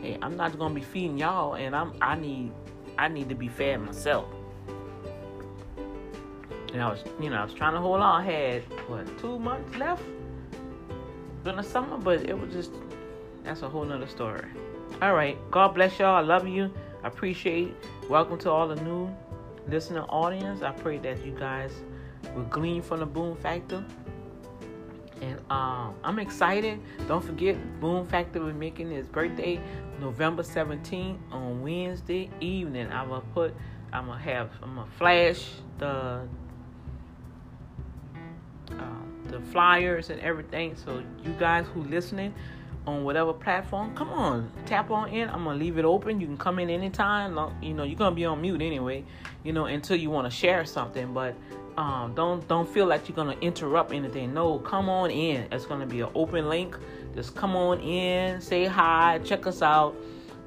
Hey, 0.00 0.16
I'm 0.22 0.38
not 0.38 0.58
gonna 0.58 0.74
be 0.74 0.80
feeding 0.80 1.18
y'all, 1.18 1.54
and 1.54 1.76
I'm 1.76 1.92
I 2.00 2.14
need 2.16 2.52
I 2.96 3.08
need 3.08 3.28
to 3.28 3.34
be 3.34 3.48
fed 3.48 3.82
myself. 3.82 4.26
And 6.76 6.84
I 6.84 6.90
was, 6.90 7.02
you 7.18 7.30
know, 7.30 7.36
I 7.36 7.42
was 7.42 7.54
trying 7.54 7.72
to 7.72 7.80
hold 7.80 8.02
on. 8.02 8.20
I 8.20 8.30
had 8.30 8.62
what 8.86 9.06
two 9.18 9.38
months 9.38 9.74
left 9.78 10.02
during 11.42 11.56
the 11.56 11.62
summer, 11.62 11.96
but 11.96 12.28
it 12.28 12.38
was 12.38 12.52
just 12.52 12.70
that's 13.44 13.62
a 13.62 13.68
whole 13.70 13.86
nother 13.86 14.06
story. 14.06 14.44
All 15.00 15.14
right, 15.14 15.38
God 15.50 15.68
bless 15.68 15.98
y'all. 15.98 16.14
I 16.14 16.20
love 16.20 16.46
you. 16.46 16.70
I 17.02 17.08
appreciate. 17.08 17.74
Welcome 18.10 18.36
to 18.40 18.50
all 18.50 18.68
the 18.68 18.76
new 18.82 19.10
listening 19.70 20.02
audience. 20.02 20.60
I 20.60 20.70
pray 20.72 20.98
that 20.98 21.24
you 21.24 21.32
guys 21.32 21.72
will 22.34 22.42
glean 22.42 22.82
from 22.82 23.00
the 23.00 23.06
Boom 23.06 23.36
Factor. 23.36 23.82
And 25.22 25.40
um, 25.48 25.94
I'm 26.04 26.18
excited. 26.18 26.78
Don't 27.08 27.24
forget, 27.24 27.56
Boom 27.80 28.06
Factor 28.06 28.40
will 28.42 28.52
making 28.52 28.90
his 28.90 29.06
birthday 29.06 29.58
November 29.98 30.42
17th 30.42 31.16
on 31.32 31.62
Wednesday 31.62 32.28
evening. 32.42 32.92
I'm 32.92 33.08
gonna 33.08 33.24
put, 33.32 33.54
I'm 33.94 34.08
gonna 34.08 34.20
have, 34.20 34.50
I'm 34.62 34.74
gonna 34.74 34.90
flash 34.98 35.42
the 35.78 36.28
the 39.28 39.40
flyers 39.40 40.10
and 40.10 40.20
everything. 40.20 40.76
So 40.76 41.02
you 41.24 41.32
guys 41.38 41.66
who 41.74 41.82
listening 41.84 42.34
on 42.86 43.04
whatever 43.04 43.32
platform, 43.32 43.94
come 43.94 44.10
on, 44.10 44.50
tap 44.64 44.90
on 44.90 45.08
in. 45.08 45.28
I'm 45.28 45.44
gonna 45.44 45.58
leave 45.58 45.78
it 45.78 45.84
open. 45.84 46.20
You 46.20 46.26
can 46.26 46.36
come 46.36 46.58
in 46.58 46.70
anytime. 46.70 47.36
You 47.62 47.74
know, 47.74 47.82
you're 47.82 47.98
gonna 47.98 48.14
be 48.14 48.24
on 48.24 48.40
mute 48.40 48.62
anyway. 48.62 49.04
You 49.42 49.52
know, 49.52 49.66
until 49.66 49.96
you 49.96 50.10
want 50.10 50.30
to 50.30 50.36
share 50.36 50.64
something, 50.64 51.12
but. 51.12 51.34
Um, 51.78 52.14
don't 52.14 52.48
don't 52.48 52.66
feel 52.66 52.86
like 52.86 53.06
you're 53.06 53.16
gonna 53.16 53.36
interrupt 53.42 53.92
anything. 53.92 54.32
No, 54.32 54.58
come 54.60 54.88
on 54.88 55.10
in. 55.10 55.46
It's 55.52 55.66
gonna 55.66 55.84
be 55.84 56.00
an 56.00 56.08
open 56.14 56.48
link. 56.48 56.74
Just 57.14 57.34
come 57.34 57.54
on 57.54 57.80
in, 57.80 58.40
say 58.40 58.64
hi, 58.64 59.20
check 59.22 59.46
us 59.46 59.60
out. 59.60 59.94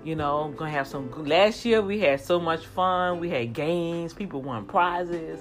You 0.04 0.16
know, 0.16 0.52
gonna 0.58 0.72
have 0.72 0.88
some. 0.88 1.12
Last 1.26 1.66
year 1.66 1.84
we 1.84 2.00
had 2.00 2.20
so 2.20 2.40
much 2.40 2.66
fun. 2.66 3.20
We 3.20 3.30
had 3.30 3.54
games. 3.54 4.12
People 4.12 4.42
won 4.42 4.66
prizes 4.66 5.40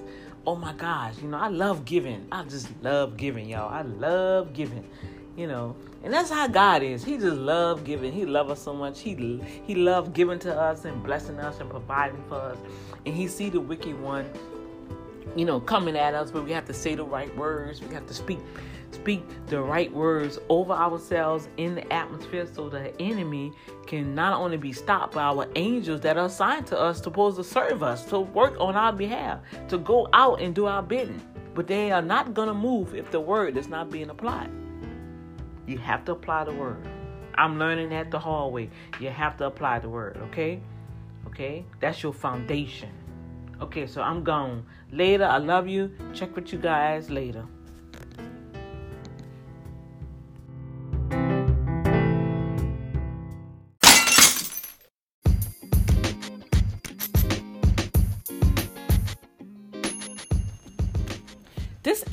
oh 0.48 0.56
my 0.56 0.72
gosh, 0.72 1.14
you 1.20 1.28
know, 1.28 1.37
I 1.37 1.48
love 1.48 1.84
giving. 1.84 2.26
I 2.32 2.42
just 2.44 2.70
love 2.80 3.18
giving, 3.18 3.50
y'all. 3.50 3.68
I 3.68 3.82
love 3.82 4.54
giving, 4.54 4.82
you 5.37 5.46
know. 5.46 5.76
And 6.02 6.11
that's 6.11 6.30
how 6.30 6.46
God 6.46 6.82
is. 6.82 7.04
He 7.04 7.18
just 7.18 7.37
love 7.37 7.84
giving. 7.84 8.12
He 8.12 8.24
love 8.24 8.48
us 8.48 8.62
so 8.62 8.72
much. 8.72 8.98
He 9.00 9.42
he 9.66 9.74
love 9.74 10.14
giving 10.14 10.38
to 10.38 10.58
us 10.58 10.87
and 10.87 11.02
blessing 11.04 11.38
us 11.38 11.61
and 11.61 11.68
providing 11.68 12.24
for 12.30 12.37
us. 12.37 12.56
And 13.04 13.14
he 13.14 13.28
see 13.28 13.50
the 13.50 13.61
wicked 13.61 14.00
one, 14.00 14.24
you 15.37 15.44
know, 15.44 15.61
coming 15.61 15.98
at 15.98 16.14
us, 16.14 16.30
but 16.30 16.44
we 16.44 16.52
have 16.52 16.64
to 16.64 16.72
say 16.72 16.94
the 16.94 17.04
right 17.04 17.37
words. 17.37 17.82
We 17.82 17.92
have 17.92 18.06
to 18.06 18.14
speak 18.14 18.38
speak 18.90 19.24
the 19.46 19.61
right 19.61 19.92
words 19.92 20.38
over 20.48 20.72
ourselves 20.72 21.48
in 21.57 21.74
the 21.74 21.92
atmosphere 21.92 22.46
so 22.53 22.68
the 22.68 22.98
enemy 23.01 23.53
can 23.87 24.14
not 24.14 24.38
only 24.38 24.57
be 24.57 24.72
stopped 24.72 25.14
by 25.14 25.22
our 25.22 25.46
angels 25.57 26.01
that 26.03 26.16
are 26.16 26.27
assigned 26.27 26.66
to 26.68 26.79
us, 26.79 27.03
supposed 27.03 27.37
to 27.37 27.44
serve 27.44 27.83
us, 27.83 28.05
to 28.07 28.20
work 28.20 28.55
on 28.59 28.77
our 28.77 28.92
behalf, 28.92 29.40
to 29.68 29.79
go 29.79 30.09
out 30.12 30.40
and 30.40 30.55
do 30.55 30.66
our 30.66 30.83
bidding. 30.83 31.20
But 31.55 31.66
they 31.66 31.90
are 31.90 32.03
not 32.03 32.35
going 32.35 32.48
to 32.48 32.55
move 32.55 32.94
if 32.94 33.11
the 33.11 33.20
word 33.20 33.57
is 33.57 33.68
not 33.68 33.90
being 33.90 34.11
applied. 34.11 34.51
You 35.66 35.79
have 35.79 36.05
to 36.07 36.12
apply 36.12 36.44
the 36.44 36.53
word. 36.53 36.87
I'm 37.35 37.59
learning 37.59 37.90
that 37.90 38.11
the 38.11 38.18
hallway. 38.18 38.70
You 39.01 39.11
have 39.11 39.37
to 39.38 39.46
apply 39.46 39.81
the 39.81 39.88
word, 39.88 40.16
okay? 40.29 40.61
Okay? 41.27 41.64
That's 41.81 42.03
your 42.03 42.12
foundation. 42.12 42.90
Okay, 43.61 43.87
so 43.87 44.03
I'm 44.03 44.22
gone. 44.22 44.64
Later, 44.92 45.24
I 45.24 45.38
love 45.38 45.68
you. 45.68 45.90
Check 46.14 46.35
with 46.37 46.53
you 46.53 46.59
guys 46.59 47.11
later. 47.11 47.44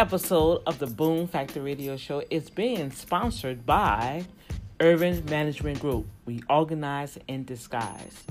Episode 0.05 0.61
of 0.67 0.77
the 0.77 0.85
Boom 0.85 1.27
Factor 1.27 1.63
Radio 1.63 1.97
Show 1.97 2.21
is 2.29 2.47
being 2.51 2.91
sponsored 2.91 3.65
by 3.65 4.23
Urban 4.79 5.25
Management 5.25 5.79
Group. 5.79 6.05
We 6.27 6.43
organize 6.47 7.17
and 7.27 7.43
disguise. 7.43 8.23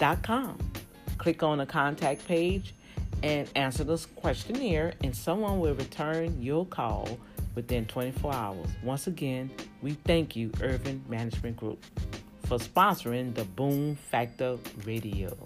www.drdeep.com. 0.00 0.58
Click 1.18 1.42
on 1.42 1.58
the 1.58 1.66
contact 1.66 2.26
page 2.26 2.72
and 3.22 3.50
answer 3.54 3.84
this 3.84 4.06
questionnaire, 4.06 4.94
and 5.04 5.14
someone 5.14 5.60
will 5.60 5.74
return 5.74 6.40
your 6.40 6.64
call 6.64 7.18
within 7.54 7.86
24 7.86 8.32
hours. 8.32 8.68
Once 8.82 9.06
again, 9.06 9.50
we 9.82 9.92
thank 10.04 10.36
you, 10.36 10.50
Urban 10.62 11.04
Management 11.08 11.56
Group, 11.56 11.84
for 12.46 12.58
sponsoring 12.58 13.34
the 13.34 13.44
Boom 13.44 13.96
Factor 13.96 14.58
Radio. 14.84 15.36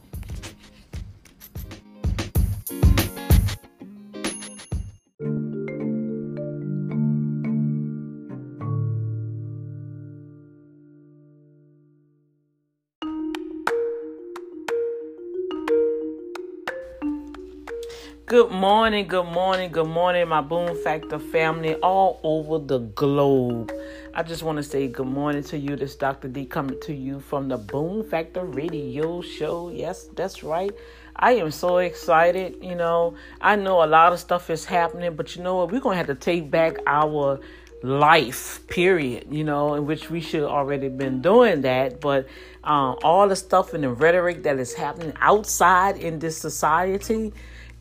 Good 18.27 18.51
morning, 18.51 19.07
good 19.07 19.27
morning, 19.27 19.71
good 19.71 19.87
morning, 19.87 20.27
my 20.29 20.41
Boom 20.41 20.83
Factor 20.83 21.19
family 21.19 21.75
all 21.75 22.21
over 22.23 22.59
the 22.59 22.79
globe. 22.79 23.71
I 24.15 24.23
just 24.23 24.43
want 24.43 24.57
to 24.57 24.63
say 24.63 24.89
good 24.89 25.09
morning 25.09 25.43
to 25.45 25.59
you. 25.59 25.77
This 25.77 25.95
Dr. 25.95 26.29
D 26.29 26.47
coming 26.47 26.81
to 26.85 26.95
you 26.95 27.21
from 27.21 27.49
the 27.49 27.59
Boom 27.59 28.03
Factor 28.03 28.43
Radio 28.47 29.21
Show. 29.21 29.69
Yes, 29.69 30.09
that's 30.17 30.43
right. 30.43 30.73
I 31.17 31.33
am 31.33 31.51
so 31.51 31.77
excited. 31.77 32.57
You 32.63 32.77
know, 32.77 33.15
I 33.43 33.57
know 33.57 33.85
a 33.85 33.87
lot 33.87 34.15
of 34.15 34.21
stuff 34.21 34.49
is 34.49 34.65
happening, 34.65 35.17
but 35.17 35.37
you 35.37 35.43
know 35.43 35.57
what? 35.57 35.71
We're 35.71 35.81
going 35.81 35.93
to 35.93 35.99
have 35.99 36.07
to 36.07 36.15
take 36.15 36.51
back 36.51 36.79
our 36.87 37.41
life, 37.83 38.67
period, 38.69 39.27
you 39.31 39.45
know, 39.45 39.75
in 39.75 39.85
which 39.85 40.09
we 40.09 40.23
should 40.23 40.45
already 40.45 40.89
been 40.89 41.21
doing 41.21 41.61
that. 41.61 42.01
But 42.01 42.27
um, 42.65 42.97
all 43.03 43.29
the 43.29 43.37
stuff 43.37 43.75
and 43.75 43.85
the 43.85 43.91
rhetoric 43.91 44.45
that 44.45 44.59
is 44.59 44.73
happening 44.73 45.13
outside 45.21 45.99
in 45.99 46.21
this 46.21 46.39
society 46.39 47.35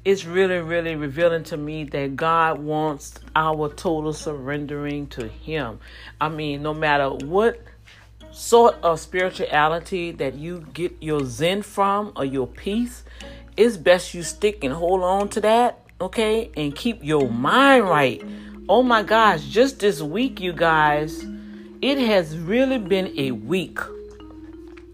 it's 0.06 0.26
really, 0.26 0.58
really 0.58 0.96
revealing 0.96 1.44
to 1.46 1.58
me 1.58 1.86
that 1.86 2.16
God 2.16 2.60
wants 2.60 3.20
our 3.36 3.70
total 3.70 4.12
surrendering 4.12 5.08
to 5.08 5.28
Him. 5.28 5.80
I 6.20 6.30
mean, 6.30 6.62
no 6.62 6.74
matter 6.74 7.10
what 7.10 7.62
sort 8.32 8.76
of 8.84 9.00
spirituality 9.00 10.12
that 10.12 10.36
you 10.36 10.66
get 10.74 10.92
your 11.02 11.24
zen 11.24 11.62
from 11.62 12.12
or 12.16 12.26
your 12.26 12.48
peace, 12.48 13.04
it's 13.56 13.78
best 13.78 14.14
you 14.14 14.24
stick 14.24 14.64
and 14.64 14.74
hold 14.74 15.04
on 15.04 15.30
to 15.30 15.42
that, 15.42 15.80
okay? 16.02 16.52
And 16.58 16.76
keep 16.76 17.04
your 17.04 17.30
mind 17.30 17.86
right. 17.86 18.22
Oh 18.68 18.84
my 18.84 19.04
gosh, 19.04 19.44
just 19.46 19.80
this 19.80 20.02
week, 20.02 20.42
you 20.42 20.52
guys, 20.52 21.26
it 21.82 21.98
has 21.98 22.38
really 22.38 22.80
been 22.80 23.14
a 23.18 23.32
week 23.32 23.80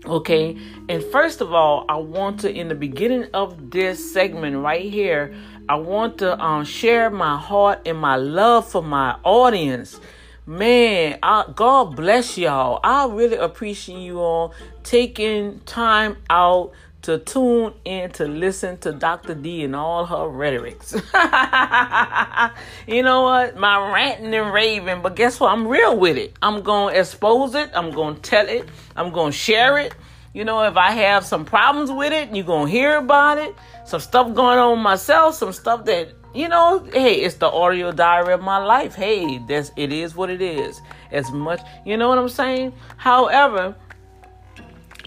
Okay, 0.06 0.58
and 0.88 1.04
first 1.04 1.42
of 1.42 1.54
all, 1.54 1.84
I 1.90 1.98
want 1.98 2.40
to, 2.42 2.52
in 2.52 2.70
the 2.70 2.76
beginning 2.76 3.28
of 3.34 3.70
this 3.70 4.14
segment 4.14 4.56
right 4.58 4.90
here, 4.90 5.36
I 5.68 5.76
want 5.76 6.20
to 6.20 6.42
um, 6.42 6.64
share 6.64 7.10
my 7.10 7.38
heart 7.38 7.82
and 7.86 7.98
my 7.98 8.16
love 8.16 8.70
for 8.70 8.82
my 8.82 9.18
audience. 9.24 10.00
Man, 10.46 11.20
I, 11.22 11.46
God 11.54 11.98
bless 11.98 12.38
y'all. 12.38 12.80
I 12.82 13.08
really 13.08 13.36
appreciate 13.36 14.00
you 14.00 14.22
all 14.22 14.54
taking 14.84 15.60
time 15.66 16.16
out 16.30 16.72
to 17.02 17.18
tune 17.20 17.74
in 17.86 18.12
to 18.12 18.28
listen 18.28 18.78
to 18.80 18.92
Dr. 18.92 19.34
D 19.34 19.64
and 19.64 19.76
all 19.76 20.06
her 20.06 20.28
rhetorics. 20.28 20.94
you 22.88 23.04
know 23.04 23.24
what? 23.24 23.58
My 23.58 23.94
ranting 23.94 24.34
and 24.34 24.54
raving, 24.54 25.02
but 25.02 25.16
guess 25.16 25.40
what? 25.40 25.52
I'm 25.52 25.68
real 25.68 25.98
with 25.98 26.18
it. 26.18 26.34
I'm 26.42 26.62
going 26.62 26.94
to 26.94 27.00
expose 27.00 27.56
it. 27.56 27.72
I'm 27.74 27.92
going 27.92 28.16
to 28.16 28.22
tell 28.22 28.48
it. 28.48 28.68
I'm 28.96 29.12
going 29.12 29.32
to 29.32 29.38
share 29.38 29.78
it. 29.78 29.96
You 30.34 30.44
know, 30.44 30.62
if 30.64 30.78
I 30.78 30.92
have 30.92 31.26
some 31.26 31.46
problems 31.46 31.90
with 31.90 32.14
it, 32.14 32.36
you're 32.36 32.46
going 32.46 32.68
to 32.68 32.72
hear 32.72 32.98
about 32.98 33.38
it. 33.38 33.56
Some 33.86 34.02
stuff 34.02 34.34
going 34.36 34.60
on 34.60 34.80
myself, 34.80 35.36
some 35.36 35.54
stuff 35.54 35.86
that, 35.86 36.14
you 36.36 36.48
know, 36.48 36.86
hey, 36.94 37.16
it's 37.16 37.36
the 37.36 37.48
audio 37.48 37.92
diary 37.92 38.34
of 38.34 38.42
my 38.42 38.58
life. 38.58 38.94
Hey, 38.94 39.40
that's 39.48 39.72
it 39.76 39.92
is 39.92 40.16
what 40.16 40.30
it 40.30 40.42
is. 40.42 40.82
As 41.12 41.32
much, 41.32 41.62
you 41.86 41.98
know 41.98 42.10
what 42.10 42.20
I'm 42.20 42.30
saying? 42.30 42.74
However, 42.98 43.76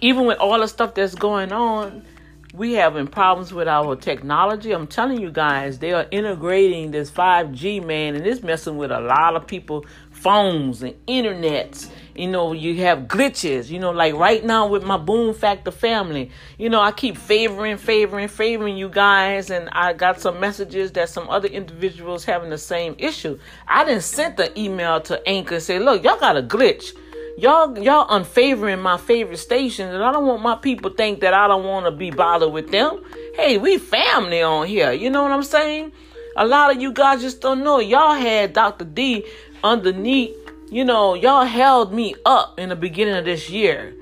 even 0.03 0.27
with 0.27 0.39
all 0.39 0.59
the 0.59 0.67
stuff 0.67 0.95
that's 0.95 1.15
going 1.15 1.53
on, 1.53 2.05
we 2.53 2.73
having 2.73 3.07
problems 3.07 3.55
with 3.55 3.69
our 3.69 3.97
technology. 3.97 4.73
I'm 4.73 4.89
telling 4.89 5.21
you 5.21 5.31
guys, 5.31 5.79
they 5.79 5.93
are 5.93 6.07
integrating 6.11 6.91
this 6.91 7.11
5G 7.11 7.83
man, 7.87 8.17
and 8.17 8.27
it's 8.27 8.43
messing 8.43 8.77
with 8.77 8.91
a 8.91 9.01
lot 9.01 9.37
of 9.37 9.47
people 9.47 9.87
phones 10.11 10.83
and 10.83 10.95
internets. 11.07 11.89
You 12.15 12.29
know, 12.29 12.53
you 12.53 12.77
have 12.83 13.03
glitches. 13.03 13.71
You 13.71 13.79
know, 13.79 13.93
like 13.93 14.15
right 14.15 14.45
now 14.45 14.67
with 14.67 14.83
my 14.83 14.99
Boom 14.99 15.33
Factor 15.33 15.71
family. 15.71 16.31
You 16.59 16.69
know, 16.69 16.81
I 16.81 16.91
keep 16.91 17.17
favoring, 17.17 17.79
favoring, 17.79 18.27
favoring 18.27 18.77
you 18.77 18.89
guys, 18.89 19.51
and 19.51 19.71
I 19.71 19.93
got 19.93 20.21
some 20.21 20.41
messages 20.41 20.93
that 20.93 21.09
some 21.11 21.31
other 21.31 21.49
individuals 21.49 22.25
having 22.25 22.51
the 22.51 22.59
same 22.59 22.97
issue. 22.99 23.39
I 23.69 23.85
didn't 23.85 24.03
send 24.03 24.37
the 24.37 24.59
email 24.61 25.01
to 25.03 25.27
Anchor 25.27 25.55
and 25.55 25.63
say, 25.63 25.79
"Look, 25.79 26.03
y'all 26.03 26.19
got 26.19 26.37
a 26.37 26.43
glitch." 26.43 26.93
Y'all 27.39 27.79
y'all 27.79 28.07
unfavoring 28.11 28.81
my 28.81 28.97
favorite 28.97 29.39
stations 29.39 29.93
and 29.95 30.05
i 30.05 30.13
don't 30.13 30.27
want 30.27 30.43
my 30.43 30.55
people 30.55 30.91
think 30.91 31.21
that 31.21 31.33
i 31.33 31.47
don't 31.49 31.65
want 31.65 31.87
to 31.87 31.91
be 31.91 32.11
bothered 32.11 32.53
with 32.53 32.71
them. 32.71 33.03
Hey 33.35 33.59
we 33.59 33.79
family 33.79 34.43
on 34.43 34.67
here 34.67 34.93
you 34.93 35.11
know 35.11 35.23
what 35.23 35.33
i'm 35.33 35.43
saying? 35.43 35.93
A 36.37 36.47
lot 36.47 36.75
of 36.75 36.81
you 36.81 36.93
guys 36.93 37.21
just 37.21 37.41
don't 37.41 37.63
know. 37.63 37.79
Y'all 37.79 38.15
had 38.15 38.53
dr 38.53 38.85
d 38.85 39.25
underneath, 39.65 40.37
you 40.71 40.85
know, 40.85 41.15
y'all 41.15 41.45
held 41.45 41.93
me 41.93 42.15
up 42.25 42.59
in 42.59 42.69
the 42.69 42.77
beginning 42.77 43.17
of 43.17 43.25
this 43.25 43.51
year. 43.51 43.95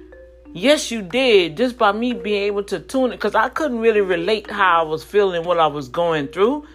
Yes, 0.52 0.90
you 0.90 1.02
did, 1.02 1.56
just 1.56 1.78
by 1.78 1.92
me 1.92 2.12
being 2.12 2.42
able 2.44 2.64
to 2.64 2.80
tune 2.80 3.12
it, 3.12 3.16
because 3.16 3.36
I 3.36 3.48
couldn't 3.48 3.78
really 3.78 4.00
relate 4.00 4.50
how 4.50 4.80
I 4.80 4.82
was 4.82 5.04
feeling, 5.04 5.44
what 5.44 5.60
I 5.60 5.68
was 5.68 5.88
going 5.88 6.26
through, 6.26 6.66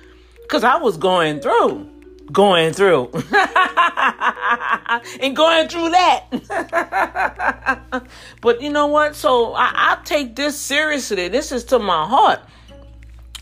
because 0.43 0.63
I 0.63 0.77
was 0.77 0.95
going 0.95 1.41
through, 1.41 1.89
going 2.31 2.73
through, 2.73 3.11
and 5.19 5.35
going 5.35 5.67
through 5.67 5.89
that. 5.89 6.25
but 8.41 8.61
you 8.61 8.69
know 8.69 8.87
what? 8.87 9.15
So 9.15 9.53
I, 9.53 9.71
I 9.73 9.97
take 10.03 10.35
this 10.35 10.59
seriously. 10.59 11.27
This 11.27 11.51
is 11.51 11.63
to 11.65 11.79
my 11.79 12.07
heart. 12.07 12.39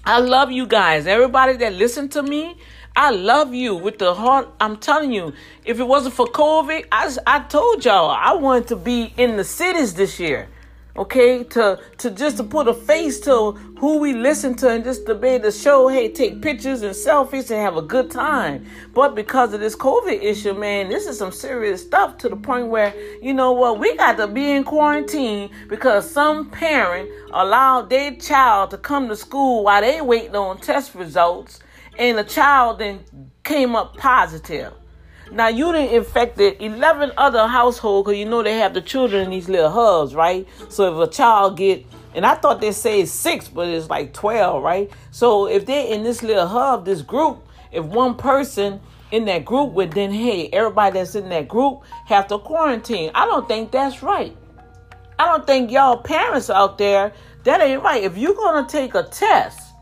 I 0.06 0.20
love 0.20 0.52
you 0.52 0.68
guys. 0.68 1.08
Everybody 1.08 1.54
that 1.58 1.74
listen 1.74 2.10
to 2.10 2.22
me, 2.24 2.58
I 2.96 3.12
love 3.12 3.54
you 3.54 3.76
with 3.76 4.00
the 4.00 4.14
heart. 4.14 4.50
I'm 4.60 4.78
telling 4.78 5.14
you, 5.14 5.34
if 5.66 5.80
it 5.80 5.84
wasn't 5.84 6.16
for 6.16 6.28
COVID, 6.28 6.86
I, 6.92 7.16
I 7.26 7.40
told 7.40 7.86
y'all 7.86 8.10
I 8.10 8.34
wanted 8.34 8.68
to 8.68 8.76
be 8.76 9.14
in 9.18 9.38
the 9.38 9.44
cities 9.44 9.94
this 9.94 10.20
year. 10.20 10.50
Okay, 10.96 11.44
to 11.46 11.80
to 11.98 12.12
just 12.12 12.38
to 12.38 12.44
put 12.44 12.68
a 12.68 12.74
face 12.74 13.20
to 13.22 13.54
who 13.80 13.98
we 13.98 14.14
listen 14.14 14.54
to 14.58 14.70
and 14.70 14.84
just 14.84 15.08
to 15.08 15.16
be 15.16 15.30
able 15.30 15.46
to 15.46 15.52
show, 15.52 15.88
hey, 15.88 16.08
take 16.12 16.40
pictures 16.40 16.84
and 16.84 16.94
selfies 16.94 17.50
and 17.50 17.60
have 17.60 17.78
a 17.78 17.82
good 17.82 18.12
time. 18.12 18.68
But 18.94 19.16
because 19.16 19.56
of 19.56 19.60
this 19.60 19.76
COVID 19.76 20.22
issue, 20.22 20.54
man, 20.54 20.90
this 20.90 21.08
is 21.08 21.18
some 21.18 21.32
serious 21.32 21.82
stuff 21.82 22.20
to 22.20 22.30
the 22.30 22.36
point 22.36 22.68
where, 22.68 22.94
you 23.24 23.34
know 23.34 23.54
what, 23.54 23.80
we 23.80 23.96
got 23.98 24.18
to 24.18 24.28
be 24.28 24.52
in 24.52 24.64
quarantine 24.64 25.50
because 25.68 26.08
some 26.10 26.52
parent 26.52 27.10
allowed 27.32 27.90
their 27.90 28.16
child 28.16 28.70
to 28.70 28.78
come 28.78 29.08
to 29.08 29.16
school 29.16 29.64
while 29.64 29.82
they 29.82 30.00
waiting 30.00 30.36
on 30.36 30.60
test 30.60 30.94
results 30.94 31.60
and 31.98 32.20
the 32.20 32.24
child 32.24 32.78
then 32.78 33.00
came 33.44 33.76
up 33.76 33.98
positive. 33.98 34.74
Now 35.34 35.48
you 35.48 35.72
didn't 35.72 35.96
infected 35.96 36.62
11 36.62 37.14
other 37.18 37.48
households 37.48 38.06
because 38.06 38.20
you 38.20 38.26
know 38.26 38.44
they 38.44 38.60
have 38.60 38.76
the 38.76 38.82
children 38.82 39.24
in 39.24 39.32
these 39.32 39.50
little 39.50 39.72
hubs, 39.72 40.14
right? 40.14 40.48
So 40.70 41.02
if 41.02 41.10
a 41.10 41.12
child 41.12 41.58
get, 41.58 41.84
and 42.14 42.24
I 42.24 42.36
thought 42.36 42.62
they 42.62 42.72
say 42.72 43.04
six, 43.06 43.48
but 43.48 43.68
it's 43.68 43.90
like 43.90 44.14
12, 44.14 44.62
right? 44.62 44.92
So 45.10 45.48
if 45.48 45.66
they're 45.66 45.88
in 45.92 46.04
this 46.04 46.22
little 46.22 46.46
hub, 46.46 46.86
this 46.86 47.02
group, 47.02 47.48
if 47.72 47.84
one 47.84 48.14
person 48.16 48.80
in 49.10 49.26
that 49.26 49.44
group 49.44 49.72
would 49.74 49.94
then, 49.94 50.12
hey, 50.12 50.50
everybody 50.54 51.00
that's 51.00 51.16
in 51.16 51.30
that 51.30 51.48
group 51.48 51.82
have 52.06 52.28
to 52.28 52.38
quarantine. 52.38 53.10
I 53.16 53.26
don't 53.26 53.48
think 53.48 53.72
that's 53.72 54.04
right. 54.04 54.38
I 55.18 55.26
don't 55.26 55.48
think 55.48 55.72
y'all 55.72 55.98
parents 55.98 56.52
out 56.52 56.78
there, 56.78 57.12
that 57.44 57.60
ain't 57.60 57.82
right. 57.82 58.04
If 58.04 58.18
you're 58.18 58.36
to 58.36 58.68
take 58.70 58.94
a 58.94 59.02
test, 59.02 59.74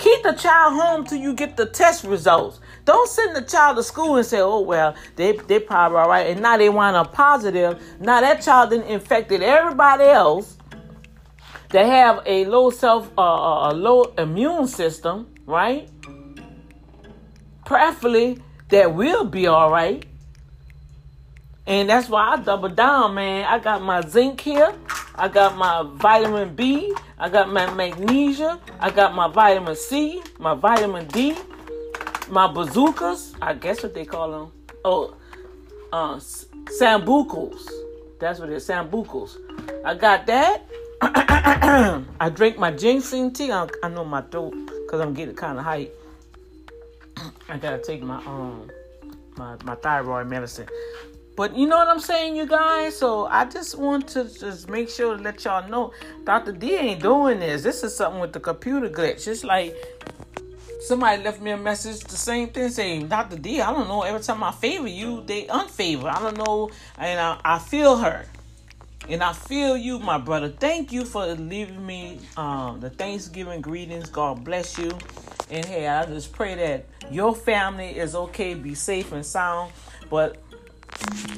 Keep 0.00 0.22
the 0.22 0.32
child 0.32 0.80
home 0.80 1.04
till 1.04 1.18
you 1.18 1.34
get 1.34 1.58
the 1.58 1.66
test 1.66 2.04
results. 2.04 2.58
Don't 2.90 3.08
send 3.08 3.36
the 3.36 3.42
child 3.42 3.76
to 3.76 3.84
school 3.84 4.16
and 4.16 4.26
say, 4.26 4.40
oh, 4.40 4.58
well, 4.58 4.96
they, 5.14 5.30
they 5.36 5.60
probably 5.60 5.98
all 5.98 6.08
right. 6.08 6.26
And 6.26 6.42
now 6.42 6.56
they 6.56 6.68
want 6.68 6.96
a 6.96 7.08
positive. 7.08 7.80
Now 8.00 8.20
that 8.20 8.42
child 8.42 8.70
then 8.70 8.82
infected 8.82 9.44
everybody 9.44 10.06
else 10.06 10.56
that 11.68 11.86
have 11.86 12.20
a 12.26 12.46
low 12.46 12.70
self, 12.70 13.08
uh, 13.16 13.22
uh, 13.22 13.70
a 13.70 13.74
low 13.74 14.12
immune 14.18 14.66
system, 14.66 15.32
right? 15.46 15.88
Preferably 17.64 18.42
that 18.70 18.92
will 18.92 19.24
be 19.24 19.46
all 19.46 19.70
right. 19.70 20.04
And 21.68 21.88
that's 21.88 22.08
why 22.08 22.32
I 22.32 22.36
double 22.38 22.70
down, 22.70 23.14
man. 23.14 23.44
I 23.44 23.60
got 23.60 23.82
my 23.82 24.00
zinc 24.00 24.40
here. 24.40 24.74
I 25.14 25.28
got 25.28 25.56
my 25.56 25.84
vitamin 25.94 26.56
B. 26.56 26.92
I 27.16 27.28
got 27.28 27.52
my 27.52 27.72
magnesia. 27.72 28.58
I 28.80 28.90
got 28.90 29.14
my 29.14 29.28
vitamin 29.28 29.76
C, 29.76 30.20
my 30.40 30.54
vitamin 30.54 31.06
D, 31.06 31.36
my 32.30 32.46
bazookas. 32.46 33.34
I 33.40 33.54
guess 33.54 33.82
what 33.82 33.94
they 33.94 34.04
call 34.04 34.30
them. 34.30 34.52
Oh, 34.84 35.14
uh, 35.92 36.16
Sambucols. 36.16 37.68
That's 38.18 38.38
what 38.38 38.50
it 38.50 38.54
is, 38.54 38.68
Sambucols. 38.68 39.36
I 39.84 39.94
got 39.94 40.26
that. 40.26 40.66
I 41.02 42.28
drink 42.28 42.58
my 42.58 42.70
ginseng 42.70 43.32
tea. 43.32 43.50
I, 43.50 43.66
I 43.82 43.88
know 43.88 44.04
my 44.04 44.22
throat 44.22 44.54
because 44.66 45.00
I'm 45.00 45.14
getting 45.14 45.34
kind 45.34 45.58
of 45.58 45.64
hype. 45.64 45.96
I 47.48 47.56
gotta 47.56 47.78
take 47.78 48.02
my 48.02 48.16
um 48.26 48.70
my 49.36 49.56
my 49.64 49.74
thyroid 49.76 50.28
medicine. 50.28 50.68
But 51.36 51.56
you 51.56 51.66
know 51.66 51.76
what 51.76 51.88
I'm 51.88 52.00
saying, 52.00 52.36
you 52.36 52.46
guys? 52.46 52.96
So 52.98 53.26
I 53.26 53.46
just 53.46 53.78
want 53.78 54.08
to 54.08 54.24
just 54.24 54.68
make 54.68 54.90
sure 54.90 55.16
to 55.16 55.22
let 55.22 55.42
y'all 55.44 55.66
know 55.70 55.92
Dr. 56.24 56.52
D 56.52 56.74
ain't 56.74 57.02
doing 57.02 57.40
this. 57.40 57.62
This 57.62 57.82
is 57.82 57.96
something 57.96 58.20
with 58.20 58.32
the 58.34 58.40
computer 58.40 58.90
glitch. 58.90 59.26
It's 59.26 59.42
like 59.42 59.74
somebody 60.80 61.22
left 61.22 61.40
me 61.40 61.50
a 61.50 61.56
message, 61.56 62.00
the 62.00 62.16
same 62.16 62.48
thing, 62.48 62.68
saying, 62.70 63.08
Dr. 63.08 63.36
D, 63.36 63.60
I 63.60 63.72
don't 63.72 63.88
know. 63.88 64.02
Every 64.02 64.20
time 64.20 64.42
I 64.42 64.52
favor 64.52 64.88
you, 64.88 65.22
they 65.26 65.44
unfavor. 65.44 66.06
I 66.06 66.20
don't 66.20 66.36
know. 66.36 66.70
And 66.98 67.20
I, 67.20 67.40
I 67.44 67.58
feel 67.58 67.96
her. 67.98 68.26
And 69.08 69.22
I 69.22 69.32
feel 69.32 69.76
you, 69.76 69.98
my 69.98 70.18
brother. 70.18 70.48
Thank 70.48 70.92
you 70.92 71.04
for 71.04 71.26
leaving 71.26 71.84
me 71.84 72.20
um, 72.36 72.80
the 72.80 72.90
Thanksgiving 72.90 73.60
greetings. 73.60 74.08
God 74.08 74.44
bless 74.44 74.78
you. 74.78 74.96
And 75.50 75.64
hey, 75.64 75.88
I 75.88 76.06
just 76.06 76.32
pray 76.32 76.54
that 76.54 76.86
your 77.10 77.34
family 77.34 77.98
is 77.98 78.14
okay, 78.14 78.54
be 78.54 78.74
safe 78.74 79.12
and 79.12 79.26
sound. 79.26 79.72
But 80.08 80.36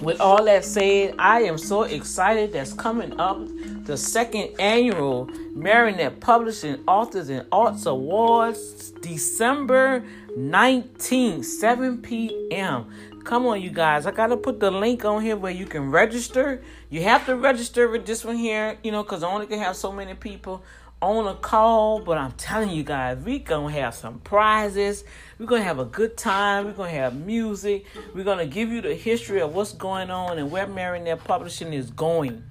with 0.03 0.21
all 0.21 0.45
that 0.45 0.65
said, 0.65 1.15
I 1.19 1.43
am 1.43 1.59
so 1.59 1.85
excited 1.85 2.53
that's 2.53 2.73
coming 2.73 3.19
up 3.21 3.39
the 3.85 3.97
second 3.97 4.51
annual 4.59 5.27
Marinette 5.55 6.21
Publishing 6.21 6.83
Authors 6.87 7.29
and 7.29 7.47
Arts 7.53 7.87
Awards, 7.87 8.91
December 9.01 10.05
19th, 10.37 11.45
7 11.45 12.03
p.m. 12.03 12.87
Come 13.25 13.47
on, 13.47 13.63
you 13.63 13.71
guys. 13.71 14.07
I 14.07 14.11
got 14.11 14.29
to 14.29 14.37
put 14.37 14.59
the 14.59 14.71
link 14.71 15.05
on 15.05 15.23
here 15.23 15.37
where 15.37 15.53
you 15.53 15.67
can 15.67 15.91
register. 15.91 16.63
You 16.91 17.03
have 17.05 17.25
to 17.27 17.37
register 17.37 17.89
with 17.89 18.05
this 18.05 18.25
one 18.25 18.37
here, 18.37 18.79
you 18.83 18.91
know, 18.91 19.03
because 19.03 19.23
I 19.23 19.31
only 19.31 19.47
can 19.47 19.61
have 19.61 19.77
so 19.77 19.93
many 19.93 20.15
people 20.15 20.63
on 21.03 21.27
a 21.27 21.35
call, 21.35 22.01
but 22.01 22.17
I'm 22.17 22.33
telling 22.33 22.71
you 22.71 22.85
guys, 22.85 23.19
we 23.19 23.41
gonna 23.41 23.73
have 23.73 23.95
some 23.95 24.21
prizes. 24.21 25.05
We're 25.43 25.49
gonna 25.49 25.65
have 25.65 25.81
a 25.81 25.85
good 25.85 26.17
time. 26.17 26.67
We're 26.67 26.73
gonna 26.73 26.91
have 26.91 27.17
music. 27.17 27.87
We're 28.15 28.23
gonna 28.23 28.47
give 28.47 28.69
you 28.69 28.81
the 28.81 28.95
history 28.95 29.41
of 29.41 29.57
what's 29.57 29.73
going 29.73 30.09
on 30.09 30.39
and 30.39 30.53
where 30.53 30.69
Marinette 30.69 31.25
Publishing 31.25 31.73
is 31.73 31.91
going. 31.91 32.45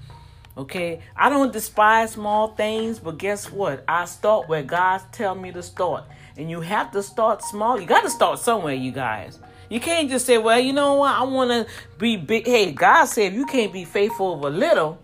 Okay, 0.58 1.00
I 1.16 1.30
don't 1.30 1.54
despise 1.54 2.12
small 2.12 2.50
things, 2.50 3.00
but 3.00 3.18
guess 3.18 3.50
what? 3.50 3.86
I 3.88 4.04
start 4.04 4.50
where 4.50 4.62
God 4.62 5.00
tell 5.14 5.36
me 5.36 5.54
to 5.54 5.64
start, 5.64 6.04
and 6.36 6.50
you 6.50 6.60
have 6.60 6.92
to 6.92 7.02
start 7.02 7.42
small. 7.44 7.80
You 7.80 7.88
got 7.88 8.02
to 8.02 8.10
start 8.10 8.40
somewhere, 8.40 8.74
you 8.74 8.92
guys. 8.92 9.40
You 9.70 9.80
can't 9.80 10.10
just 10.10 10.26
say, 10.26 10.38
"Well, 10.38 10.60
you 10.60 10.74
know 10.74 10.96
what? 10.96 11.16
I 11.16 11.24
want 11.24 11.50
to 11.52 11.74
be 11.98 12.18
big." 12.18 12.46
Hey, 12.46 12.74
God 12.74 13.06
said, 13.06 13.32
you 13.32 13.46
can't 13.46 13.72
be 13.72 13.86
faithful 13.86 14.34
over 14.34 14.50
little, 14.50 15.00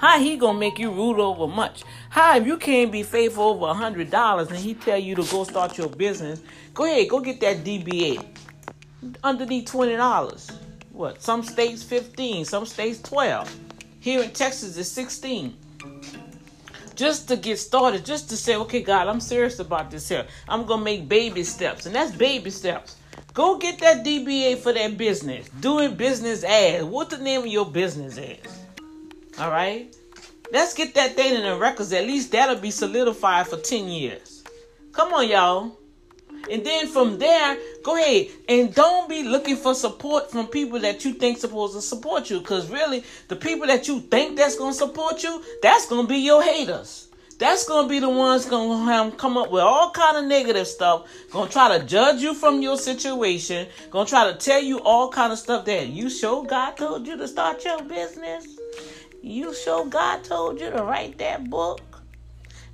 how 0.00 0.18
he 0.18 0.38
gonna 0.38 0.58
make 0.58 0.78
you 0.78 0.90
rule 0.90 1.20
over 1.20 1.46
much? 1.46 1.84
How 2.08 2.34
if 2.38 2.46
you 2.46 2.56
can't 2.56 2.90
be 2.90 3.02
faithful 3.02 3.44
over 3.44 3.66
a 3.66 3.74
hundred 3.74 4.10
dollars 4.10 4.48
and 4.48 4.56
he 4.56 4.72
tell 4.72 4.96
you 4.96 5.14
to 5.14 5.22
go 5.24 5.44
start 5.44 5.76
your 5.76 5.90
business, 5.90 6.40
go 6.72 6.86
ahead, 6.86 7.10
go 7.10 7.20
get 7.20 7.38
that 7.42 7.64
DBA. 7.64 8.24
Underneath 9.22 9.66
twenty 9.66 9.96
dollars. 9.96 10.50
What? 10.90 11.20
Some 11.20 11.42
states 11.42 11.82
fifteen, 11.82 12.46
some 12.46 12.64
states 12.64 13.02
twelve. 13.02 13.54
Here 14.00 14.22
in 14.22 14.30
Texas 14.30 14.78
it's 14.78 14.88
sixteen. 14.88 15.54
Just 16.94 17.28
to 17.28 17.36
get 17.36 17.58
started, 17.58 18.02
just 18.02 18.30
to 18.30 18.38
say, 18.38 18.56
okay, 18.56 18.80
God, 18.80 19.06
I'm 19.06 19.20
serious 19.20 19.58
about 19.58 19.90
this 19.90 20.08
here. 20.08 20.26
I'm 20.48 20.64
gonna 20.64 20.82
make 20.82 21.10
baby 21.10 21.44
steps, 21.44 21.84
and 21.84 21.94
that's 21.94 22.16
baby 22.16 22.48
steps. 22.48 22.96
Go 23.34 23.58
get 23.58 23.78
that 23.80 24.02
DBA 24.02 24.56
for 24.56 24.72
that 24.72 24.96
business. 24.96 25.50
Doing 25.60 25.94
business 25.94 26.42
as. 26.42 26.84
What 26.84 27.10
the 27.10 27.18
name 27.18 27.42
of 27.42 27.48
your 27.48 27.70
business 27.70 28.16
is? 28.16 28.59
All 29.40 29.50
right. 29.50 29.96
Let's 30.52 30.74
get 30.74 30.94
that 30.94 31.16
thing 31.16 31.34
in 31.34 31.44
the 31.44 31.56
records. 31.56 31.94
At 31.94 32.04
least 32.06 32.30
that'll 32.32 32.56
be 32.56 32.70
solidified 32.70 33.46
for 33.46 33.56
10 33.56 33.88
years. 33.88 34.44
Come 34.92 35.14
on, 35.14 35.28
y'all. 35.28 35.78
And 36.50 36.64
then 36.64 36.88
from 36.88 37.18
there, 37.18 37.56
go 37.82 37.96
ahead 37.96 38.26
and 38.50 38.74
don't 38.74 39.08
be 39.08 39.22
looking 39.22 39.56
for 39.56 39.74
support 39.74 40.30
from 40.30 40.48
people 40.48 40.78
that 40.80 41.06
you 41.06 41.14
think 41.14 41.38
supposed 41.38 41.74
to 41.74 41.80
support 41.80 42.28
you. 42.28 42.42
Cause 42.42 42.68
really, 42.70 43.02
the 43.28 43.36
people 43.36 43.66
that 43.68 43.88
you 43.88 44.00
think 44.00 44.36
that's 44.36 44.56
gonna 44.56 44.74
support 44.74 45.22
you, 45.22 45.42
that's 45.62 45.86
gonna 45.86 46.06
be 46.06 46.18
your 46.18 46.42
haters. 46.42 47.08
That's 47.38 47.66
gonna 47.66 47.88
be 47.88 47.98
the 47.98 48.10
ones 48.10 48.44
gonna 48.44 49.10
come 49.12 49.38
up 49.38 49.50
with 49.50 49.62
all 49.62 49.90
kind 49.90 50.18
of 50.18 50.24
negative 50.26 50.66
stuff. 50.66 51.06
Gonna 51.30 51.50
try 51.50 51.78
to 51.78 51.84
judge 51.86 52.20
you 52.20 52.34
from 52.34 52.60
your 52.60 52.76
situation. 52.76 53.68
Gonna 53.90 54.06
try 54.06 54.30
to 54.30 54.36
tell 54.36 54.62
you 54.62 54.80
all 54.80 55.10
kind 55.10 55.32
of 55.32 55.38
stuff 55.38 55.64
that 55.64 55.88
you 55.88 56.10
sure 56.10 56.44
God 56.44 56.76
told 56.76 57.06
you 57.06 57.16
to 57.16 57.26
start 57.26 57.64
your 57.64 57.82
business. 57.82 58.59
You 59.22 59.54
sure 59.54 59.84
God 59.84 60.24
told 60.24 60.60
you 60.60 60.70
to 60.70 60.82
write 60.82 61.18
that 61.18 61.50
book? 61.50 61.80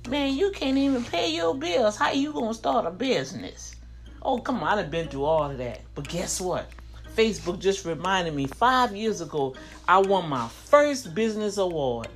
Man, 0.07 0.33
you 0.33 0.51
can't 0.51 0.77
even 0.77 1.03
pay 1.03 1.29
your 1.35 1.53
bills. 1.53 1.97
How 1.97 2.11
you 2.11 2.31
gonna 2.31 2.53
start 2.53 2.85
a 2.85 2.91
business? 2.91 3.75
Oh, 4.21 4.39
come 4.39 4.63
on, 4.63 4.79
I've 4.79 4.89
been 4.89 5.09
through 5.09 5.25
all 5.25 5.51
of 5.51 5.57
that. 5.57 5.81
But 5.93 6.07
guess 6.07 6.39
what? 6.39 6.69
Facebook 7.15 7.59
just 7.59 7.83
reminded 7.83 8.33
me 8.33 8.47
five 8.47 8.95
years 8.95 9.19
ago, 9.19 9.55
I 9.89 9.97
won 9.97 10.29
my 10.29 10.47
first 10.47 11.13
business 11.13 11.57
award. 11.57 12.07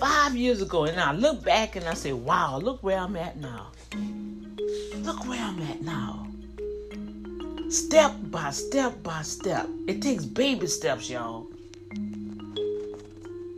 Five 0.00 0.34
years 0.34 0.60
ago, 0.60 0.84
and 0.86 0.98
I 0.98 1.12
look 1.12 1.44
back 1.44 1.76
and 1.76 1.84
I 1.86 1.94
say, 1.94 2.12
wow, 2.12 2.58
look 2.58 2.82
where 2.82 2.98
I'm 2.98 3.14
at 3.14 3.36
now. 3.36 3.68
Look 4.96 5.24
where 5.28 5.40
I'm 5.40 5.62
at 5.62 5.82
now. 5.82 6.26
Step 7.68 8.12
by 8.24 8.50
step 8.50 9.02
by 9.04 9.22
step. 9.22 9.68
It 9.86 10.02
takes 10.02 10.24
baby 10.24 10.66
steps, 10.66 11.08
y'all. 11.08 11.46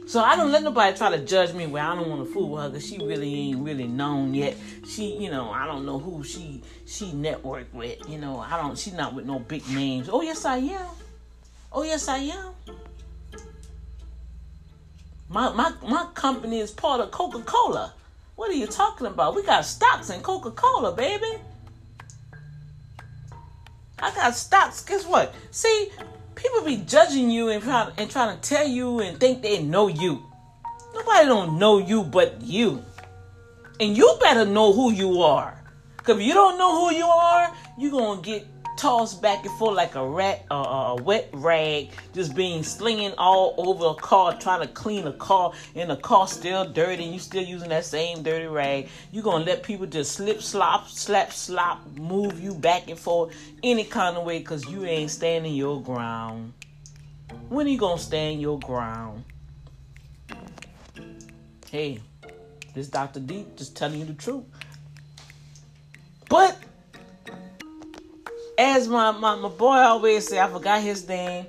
So 0.07 0.21
I 0.21 0.37
don't 0.37 0.53
let 0.53 0.63
nobody 0.63 0.97
try 0.97 1.11
to 1.11 1.19
judge 1.19 1.53
me 1.53 1.67
where 1.67 1.83
I 1.83 1.97
don't 1.97 2.09
want 2.09 2.25
to 2.25 2.33
fool 2.33 2.57
her 2.59 2.69
because 2.69 2.87
she 2.87 2.99
really 2.99 3.35
ain't 3.35 3.59
really 3.59 3.89
known 3.89 4.35
yet. 4.35 4.57
She, 4.87 5.17
you 5.17 5.31
know, 5.31 5.51
I 5.51 5.67
don't 5.67 5.85
know 5.85 5.99
who 5.99 6.23
she 6.23 6.63
she 6.87 7.07
networked 7.07 7.73
with. 7.73 8.09
You 8.09 8.19
know, 8.19 8.39
I 8.39 8.57
don't. 8.57 8.79
She's 8.79 8.95
not 8.95 9.15
with 9.15 9.27
no 9.27 9.41
big 9.41 9.69
names. 9.69 10.09
Oh 10.09 10.23
yes, 10.23 10.45
I 10.45 10.59
am. 10.59 10.87
Oh 11.73 11.83
yes, 11.83 12.07
I 12.07 12.19
am. 12.19 12.53
My 15.29 15.53
my 15.53 15.73
my 15.83 16.07
company 16.15 16.61
is 16.61 16.71
part 16.71 17.01
of 17.01 17.11
Coca 17.11 17.43
Cola. 17.43 17.93
What 18.37 18.49
are 18.51 18.55
you 18.55 18.69
talking 18.69 19.09
about? 19.09 19.35
We 19.35 19.43
got 19.43 19.65
stocks 19.65 20.11
in 20.11 20.21
Coca 20.21 20.53
Cola, 20.53 20.93
baby. 20.93 21.41
I 23.99 24.15
got 24.15 24.37
stocks. 24.37 24.85
Guess 24.85 25.05
what? 25.05 25.35
See, 25.51 25.91
people 26.37 26.63
be 26.63 26.77
judging 26.77 27.31
you 27.31 27.49
and 27.49 27.63
trying 27.63 27.93
and 27.97 28.11
trying 28.11 28.39
to 28.39 28.49
tell 28.49 28.67
you 28.67 29.01
and 29.01 29.19
think 29.19 29.43
they 29.43 29.63
know 29.63 29.89
you. 29.89 30.23
Nobody 30.95 31.27
don't 31.27 31.59
know 31.59 31.79
you 31.79 32.05
but 32.05 32.41
you. 32.43 32.83
And 33.81 33.97
you 33.97 34.17
better 34.21 34.47
know 34.47 34.73
who 34.73 34.93
you 34.93 35.23
are. 35.23 35.63
Cause 35.97 36.17
if 36.19 36.23
you 36.23 36.35
don't 36.35 36.57
know 36.57 36.87
who 36.87 36.95
you 36.95 37.05
are, 37.05 37.53
you're 37.77 37.91
gonna 37.91 38.23
get 38.23 38.56
tossed 38.77 39.23
back 39.23 39.45
and 39.45 39.59
forth 39.59 39.77
like 39.77 39.95
a 39.95 40.07
rat, 40.07 40.45
uh, 40.51 40.95
a 40.97 41.03
wet 41.03 41.29
rag, 41.33 41.91
just 42.15 42.35
being 42.35 42.63
slinging 42.63 43.13
all 43.19 43.55
over 43.59 43.87
a 43.87 43.95
car, 43.95 44.39
trying 44.39 44.61
to 44.61 44.69
clean 44.69 45.07
a 45.07 45.13
car, 45.13 45.53
and 45.75 45.91
the 45.91 45.97
car 45.97 46.29
still 46.29 46.65
dirty, 46.65 47.05
and 47.05 47.13
you 47.13 47.19
still 47.19 47.43
using 47.43 47.69
that 47.71 47.85
same 47.85 48.23
dirty 48.23 48.47
rag. 48.47 48.89
You 49.13 49.23
gonna 49.23 49.45
let 49.45 49.63
people 49.63 49.87
just 49.87 50.13
slip, 50.13 50.43
slop, 50.43 50.89
slap, 50.89 51.33
slop, 51.33 51.87
move 51.97 52.41
you 52.41 52.55
back 52.55 52.89
and 52.89 52.99
forth 52.99 53.35
any 53.63 53.85
kind 53.85 54.17
of 54.17 54.25
way, 54.25 54.43
cause 54.43 54.69
you 54.69 54.85
ain't 54.85 55.11
standing 55.11 55.55
your 55.55 55.81
ground. 55.83 56.53
When 57.49 57.67
are 57.67 57.71
you 57.71 57.79
gonna 57.79 57.99
stand 57.99 58.41
your 58.41 58.59
ground? 58.59 59.25
Hey, 61.71 62.01
this 62.75 62.89
Dr. 62.89 63.21
D 63.21 63.47
just 63.57 63.77
telling 63.77 63.99
you 63.99 64.07
the 64.07 64.15
truth. 64.15 64.45
But 66.29 66.59
as 68.59 68.89
my, 68.89 69.11
my, 69.11 69.35
my 69.37 69.49
boy 69.49 69.77
always 69.77 70.29
say, 70.29 70.41
I 70.41 70.49
forgot 70.49 70.81
his 70.83 71.09
name 71.09 71.47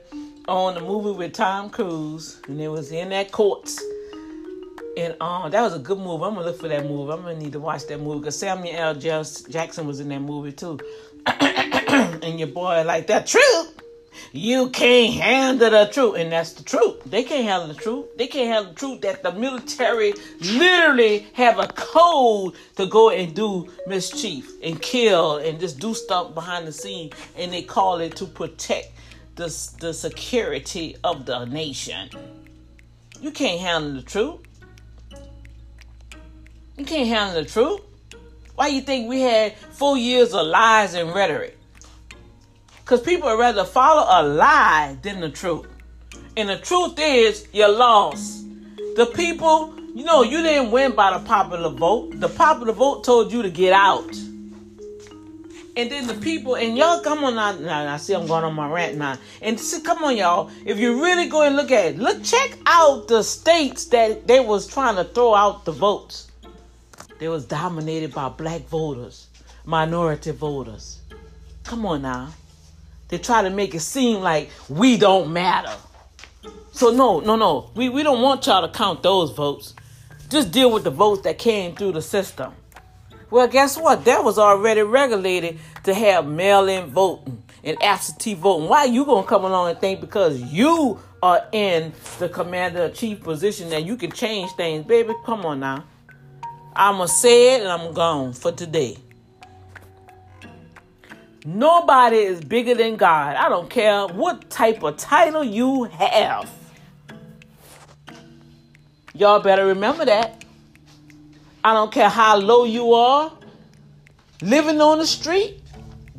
on 0.48 0.76
the 0.76 0.82
movie 0.82 1.18
with 1.18 1.34
Tom 1.34 1.70
Cruise, 1.70 2.40
and 2.48 2.60
it 2.60 2.68
was 2.68 2.92
in 2.92 3.10
that 3.10 3.32
courts. 3.32 3.82
And 4.98 5.16
um, 5.22 5.52
that 5.52 5.62
was 5.62 5.76
a 5.76 5.80
good 5.80 6.00
movie. 6.00 6.24
I'm 6.24 6.34
gonna 6.34 6.46
look 6.48 6.60
for 6.60 6.68
that 6.68 6.86
movie. 6.86 7.12
I'm 7.12 7.22
gonna 7.22 7.38
need 7.38 7.52
to 7.52 7.60
watch 7.60 7.86
that 7.88 8.00
movie 8.00 8.20
because 8.20 8.40
Samuel 8.40 8.76
L. 8.76 8.96
Jackson 8.96 9.86
was 9.86 10.00
in 10.00 10.10
that 10.10 10.22
movie 10.22 10.52
too. 10.52 10.80
and 11.28 12.40
your 12.40 12.48
boy 12.48 12.84
like 12.84 13.08
that 13.08 13.28
truth. 13.28 13.77
You 14.32 14.70
can't 14.70 15.14
handle 15.14 15.70
the 15.70 15.90
truth, 15.92 16.16
and 16.18 16.32
that's 16.32 16.54
the 16.54 16.64
truth. 16.64 17.04
They 17.06 17.24
can't 17.24 17.46
handle 17.46 17.68
the 17.70 17.82
truth. 17.82 18.06
They 18.18 18.28
can't 18.28 18.48
handle 18.48 18.74
the 18.74 18.80
truth 18.80 19.02
that 19.02 19.24
the 19.24 19.32
military 19.32 20.14
literally 20.42 21.28
have 21.34 21.60
a 21.60 21.68
code 21.68 22.54
to 22.76 22.86
go 22.86 23.10
and 23.10 23.34
do 23.34 23.72
mischief 23.88 24.52
and 24.64 24.82
kill 24.82 25.38
and 25.38 25.60
just 25.60 25.80
do 25.80 25.94
stuff 25.94 26.34
behind 26.34 26.68
the 26.68 26.72
scene, 26.72 27.12
and 27.38 27.52
they 27.52 27.62
call 27.62 28.00
it 28.00 28.16
to 28.18 28.26
protect 28.26 28.92
the 29.36 29.48
the 29.80 29.94
security 29.94 30.96
of 31.04 31.26
the 31.26 31.46
nation. 31.46 32.10
You 33.22 33.32
can't 33.32 33.60
handle 33.60 33.94
the 33.94 34.02
truth. 34.02 34.42
You 36.78 36.86
can't 36.86 37.08
handle 37.08 37.44
the 37.44 37.50
truth. 37.50 37.82
Why 38.56 38.68
you 38.68 38.82
think 38.82 39.10
we 39.10 39.22
had 39.22 39.56
four 39.56 39.98
years 39.98 40.34
of 40.34 40.48
lies 40.48 40.94
and 40.94 41.14
rhetoric? 41.14 41.57
Because 42.88 43.02
people 43.02 43.30
would 43.30 43.38
rather 43.38 43.66
follow 43.66 44.06
a 44.08 44.24
lie 44.26 44.96
than 45.02 45.20
the 45.20 45.30
truth. 45.30 45.68
And 46.38 46.48
the 46.48 46.58
truth 46.58 46.98
is, 46.98 47.46
you 47.52 47.70
lost. 47.70 48.46
The 48.96 49.12
people, 49.14 49.74
you 49.94 50.06
know, 50.06 50.24
you 50.24 50.42
didn't 50.42 50.72
win 50.72 50.94
by 50.94 51.18
the 51.18 51.26
popular 51.26 51.68
vote. 51.68 52.18
The 52.18 52.30
popular 52.30 52.72
vote 52.72 53.04
told 53.04 53.34
you 53.34 53.42
to 53.42 53.50
get 53.50 53.74
out. 53.74 54.16
And 55.76 55.92
then 55.92 56.08
the 56.08 56.14
people, 56.22 56.56
and 56.56 56.78
y'all 56.78 57.02
come 57.02 57.26
on 57.26 57.36
now, 57.36 57.52
now 57.60 57.94
I 57.94 57.98
see 57.98 58.14
I'm 58.14 58.26
going 58.26 58.46
on 58.46 58.54
my 58.54 58.72
rant 58.72 58.98
now. 58.98 59.18
And 59.42 59.60
see, 59.60 59.82
come 59.82 60.06
on, 60.06 60.16
y'all. 60.16 60.50
If 60.66 60.80
you 60.80 61.04
really 61.04 61.28
go 61.28 61.42
and 61.42 61.58
look 61.58 61.72
at 61.72 61.88
it, 61.88 61.98
look, 61.98 62.24
check 62.24 62.58
out 62.68 63.10
the 63.10 63.22
states 63.22 63.84
that 63.88 64.28
they 64.28 64.40
was 64.40 64.66
trying 64.66 64.96
to 64.96 65.04
throw 65.04 65.36
out 65.36 65.66
the 65.66 65.74
votes. 65.74 66.32
They 67.20 67.28
was 67.28 67.44
dominated 67.44 68.14
by 68.14 68.30
black 68.30 68.62
voters, 68.70 69.28
minority 69.66 70.32
voters. 70.32 71.02
Come 71.66 71.86
on 71.86 72.04
now. 72.04 72.30
They 73.10 73.18
try 73.18 73.42
to 73.42 73.50
make 73.50 73.74
it 73.74 73.80
seem 73.80 74.22
like 74.22 74.50
we 74.70 74.98
don't 74.98 75.32
matter. 75.32 75.74
So 76.72 76.92
no, 76.92 77.20
no, 77.20 77.36
no. 77.36 77.72
We 77.76 77.90
we 77.90 78.04
don't 78.04 78.22
want 78.22 78.46
y'all 78.46 78.62
to 78.62 78.72
count 78.72 79.02
those 79.02 79.32
votes. 79.32 79.74
Just 80.30 80.52
deal 80.52 80.72
with 80.72 80.84
the 80.84 80.92
votes 80.92 81.22
that 81.24 81.38
came 81.38 81.76
through 81.76 81.94
the 81.94 82.02
system. 82.02 82.54
Well, 83.30 83.48
guess 83.48 83.78
what? 83.78 84.06
That 84.06 84.24
was 84.24 84.38
already 84.38 84.82
regulated 84.82 85.60
to 85.84 85.94
have 85.94 86.26
mail-in 86.26 86.88
voting 86.88 87.44
and 87.64 87.82
absentee 87.82 88.34
voting. 88.36 88.70
Why 88.70 88.86
you 88.86 89.06
gonna 89.06 89.28
come 89.28 89.44
along 89.44 89.70
and 89.72 89.80
think 89.80 90.02
because 90.02 90.42
you 90.42 91.00
are 91.22 91.46
in 91.52 91.94
the 92.20 92.30
commander 92.30 92.90
chief 92.90 93.22
position 93.22 93.70
that 93.70 93.84
you 93.84 93.98
can 93.98 94.12
change 94.12 94.52
things, 94.52 94.86
baby? 94.86 95.14
Come 95.26 95.46
on 95.46 95.60
now. 95.60 95.84
I'ma 96.76 97.06
say 97.06 97.56
it 97.56 97.62
and 97.62 97.70
I'm 97.70 97.94
gone 97.94 98.34
for 98.34 98.52
today. 98.52 98.98
Nobody 101.48 102.18
is 102.18 102.42
bigger 102.42 102.76
than 102.76 102.98
God. 102.98 103.38
I 103.38 103.48
don't 103.48 103.70
care 103.70 104.06
what 104.06 104.50
type 104.50 104.84
of 104.84 104.98
title 104.98 105.46
you 105.46 105.86
have. 105.86 106.52
Y'all 109.14 109.40
better 109.40 109.66
remember 109.66 110.04
that. 110.04 110.44
I 111.64 111.74
don't 111.74 111.90
care 111.90 112.10
how 112.10 112.36
low 112.36 112.66
you 112.66 112.92
are, 112.94 113.32
living 114.42 114.82
on 114.82 114.98
the 114.98 115.08
street, 115.08 115.62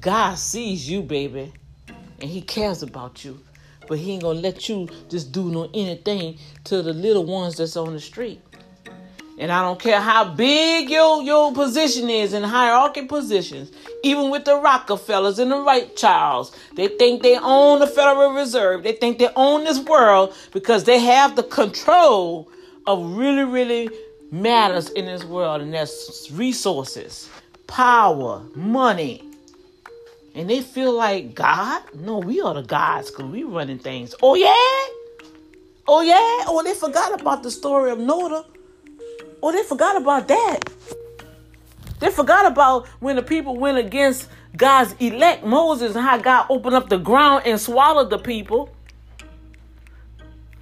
God 0.01 0.39
sees 0.39 0.89
you, 0.89 1.03
baby, 1.03 1.53
and 1.89 2.31
He 2.31 2.41
cares 2.41 2.83
about 2.83 3.23
you. 3.23 3.39
But 3.87 3.99
He 3.99 4.13
ain't 4.13 4.23
gonna 4.23 4.41
let 4.41 4.67
you 4.71 4.89
just 5.11 5.31
do 5.31 5.51
no 5.51 5.69
anything 5.75 6.39
to 6.65 6.81
the 6.81 6.95
little 6.95 7.27
ones 7.27 7.59
that's 7.59 7.77
on 7.77 7.93
the 7.93 8.01
street. 8.01 8.41
And 9.39 9.53
I 9.53 9.63
don't 9.63 9.79
care 9.79 10.01
how 10.01 10.25
big 10.25 10.91
your, 10.91 11.23
your 11.23 11.53
position 11.53 12.11
is 12.11 12.33
in 12.33 12.43
hierarchy 12.43 13.07
positions, 13.07 13.71
even 14.03 14.31
with 14.31 14.45
the 14.45 14.57
Rockefellers 14.57 15.39
and 15.39 15.53
the 15.53 15.61
Rothschilds, 15.61 16.51
they 16.75 16.89
think 16.89 17.23
they 17.23 17.39
own 17.39 17.79
the 17.79 17.87
Federal 17.87 18.33
Reserve. 18.33 18.83
They 18.83 18.93
think 18.93 19.19
they 19.19 19.29
own 19.37 19.63
this 19.65 19.79
world 19.79 20.35
because 20.53 20.85
they 20.85 20.99
have 20.99 21.37
the 21.37 21.45
control 21.45 22.51
of 22.87 23.17
really, 23.17 23.45
really 23.45 23.91
matters 24.33 24.91
in 24.91 25.07
this 25.07 25.25
world, 25.25 25.63
and 25.63 25.73
that's 25.73 26.31
resources, 26.33 27.29
power, 27.69 28.43
money. 28.57 29.23
And 30.35 30.51
they 30.51 30.63
feel 30.63 30.93
like 30.93 31.35
God? 31.35 31.83
No, 31.95 32.19
we 32.19 32.41
are 32.41 32.55
the 32.55 32.63
gods 32.63 33.11
because 33.11 33.27
we're 33.27 33.47
running 33.47 33.79
things. 33.79 34.15
Oh 34.23 34.35
yeah? 34.35 34.95
Oh 35.87 36.03
yeah? 36.03 36.45
Oh, 36.49 36.63
they 36.65 36.75
forgot 36.75 37.21
about 37.21 37.43
the 37.43 37.51
story 37.51 37.91
of 37.91 37.99
Noah. 37.99 38.45
Oh, 39.43 39.53
they 39.53 39.63
forgot 39.63 40.01
about 40.01 40.29
that. 40.29 40.61
They 42.01 42.11
forgot 42.11 42.47
about 42.47 42.87
when 43.01 43.17
the 43.17 43.23
people 43.23 43.57
went 43.57 43.79
against 43.79 44.29
God's 44.57 44.95
elect 45.01 45.45
Moses 45.45 45.95
and 45.95 46.05
how 46.05 46.19
God 46.19 46.47
opened 46.49 46.75
up 46.75 46.89
the 46.89 46.99
ground 46.99 47.45
and 47.47 47.61
swallowed 47.61 48.11
the 48.11 48.19
people. 48.19 48.75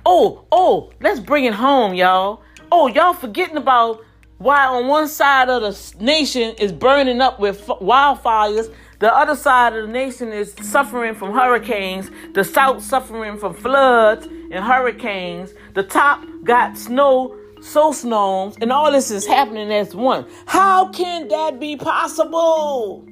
Oh, 0.05 0.45
oh, 0.53 0.93
let's 1.01 1.20
bring 1.20 1.45
it 1.45 1.55
home, 1.55 1.95
y'all. 1.95 2.43
Oh, 2.70 2.87
y'all 2.87 3.12
forgetting 3.12 3.57
about 3.57 4.05
why 4.39 4.66
on 4.66 4.87
one 4.87 5.09
side 5.09 5.49
of 5.49 5.62
the 5.62 6.05
nation 6.05 6.55
is 6.57 6.72
burning 6.72 7.20
up 7.20 7.41
with 7.41 7.66
wildfires, 7.66 8.72
the 8.99 9.14
other 9.14 9.35
side 9.35 9.74
of 9.74 9.87
the 9.87 9.93
nation 9.93 10.33
is 10.33 10.55
suffering 10.62 11.14
from 11.14 11.33
hurricanes, 11.33 12.11
the 12.35 12.45
south 12.45 12.83
suffering 12.83 13.39
from 13.39 13.55
floods 13.55 14.27
and 14.27 14.64
hurricanes, 14.64 15.53
the 15.74 15.83
top 15.83 16.24
got 16.45 16.79
snow, 16.79 17.37
so 17.67 17.93
snows, 17.93 18.57
and 18.61 18.73
all 18.73 18.93
this 18.93 19.11
is 19.11 19.27
happening 19.27 19.73
as 19.73 19.95
one. 19.95 20.27
How 20.47 20.89
can 20.89 21.29
that 21.29 21.59
be 21.59 21.77
possible? 21.77 23.07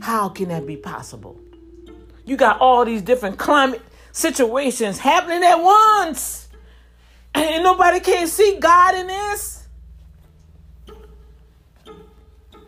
How 0.00 0.28
can 0.28 0.48
that 0.48 0.66
be 0.66 0.76
possible? 0.76 1.38
You 2.24 2.36
got 2.36 2.60
all 2.60 2.84
these 2.84 3.02
different 3.02 3.38
climate 3.38 3.82
situations 4.12 4.98
happening 4.98 5.42
at 5.44 5.56
once. 5.56 6.48
And 7.34 7.62
nobody 7.62 8.00
can 8.00 8.26
see 8.26 8.58
God 8.58 8.94
in 8.94 9.06
this. 9.06 9.68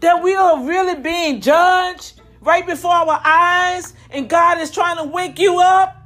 That 0.00 0.22
we 0.22 0.34
are 0.34 0.62
really 0.64 0.94
being 1.00 1.40
judged 1.40 2.20
right 2.40 2.66
before 2.66 2.92
our 2.92 3.20
eyes, 3.24 3.94
and 4.10 4.28
God 4.28 4.60
is 4.60 4.70
trying 4.70 4.98
to 4.98 5.04
wake 5.04 5.38
you 5.38 5.58
up. 5.58 5.97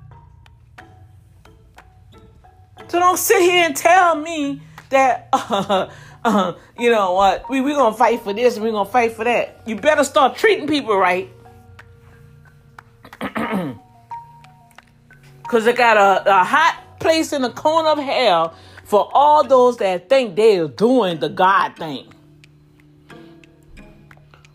So 2.93 2.99
don't 2.99 3.17
sit 3.17 3.41
here 3.41 3.65
and 3.65 3.75
tell 3.75 4.17
me 4.17 4.61
that, 4.91 5.31
uh, 5.33 5.89
uh, 6.23 6.53
you 6.79 6.91
know 6.91 7.15
what, 7.15 7.49
we, 7.49 7.63
we're 7.63 7.75
going 7.75 7.95
to 7.95 7.99
fight 7.99 8.21
for 8.21 8.35
this 8.35 8.57
and 8.57 8.65
we're 8.67 8.73
going 8.73 8.85
to 8.85 8.93
fight 8.93 9.13
for 9.13 9.25
that. 9.25 9.63
You 9.65 9.77
better 9.77 10.05
start 10.05 10.37
treating 10.37 10.67
people 10.67 10.95
right. 10.99 11.31
Because 15.43 15.65
they 15.65 15.73
got 15.73 15.97
a, 15.97 16.41
a 16.41 16.45
hot 16.45 16.99
place 17.01 17.33
in 17.33 17.43
the 17.43 17.51
corner 17.51 17.91
of 17.91 17.99
hell 17.99 18.55
for 18.85 19.11
all 19.13 19.43
those 19.47 19.79
that 19.79 20.09
think 20.11 20.37
they 20.37 20.59
are 20.59 20.69
doing 20.69 21.19
the 21.19 21.29
God 21.31 21.77
thing. 21.77 22.13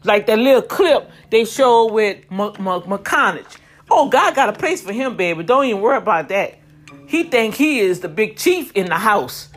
Like 0.03 0.27
that 0.27 0.38
little 0.38 0.61
clip 0.61 1.09
they 1.31 1.45
showed 1.45 1.88
with 1.88 2.27
McConaughey. 2.29 3.45
Oh, 3.89 4.09
God 4.09 4.35
got 4.35 4.49
a 4.49 4.53
place 4.53 4.81
for 4.81 4.93
him, 4.93 5.17
baby. 5.17 5.43
Don't 5.43 5.65
even 5.65 5.81
worry 5.81 5.97
about 5.97 6.29
that. 6.29 6.59
He 7.08 7.24
think 7.24 7.55
he 7.55 7.80
is 7.80 8.01
the 8.01 8.10
big 8.10 8.38
chief 8.38 8.72
in 8.74 8.88
the 8.88 8.97
house. 8.97 9.49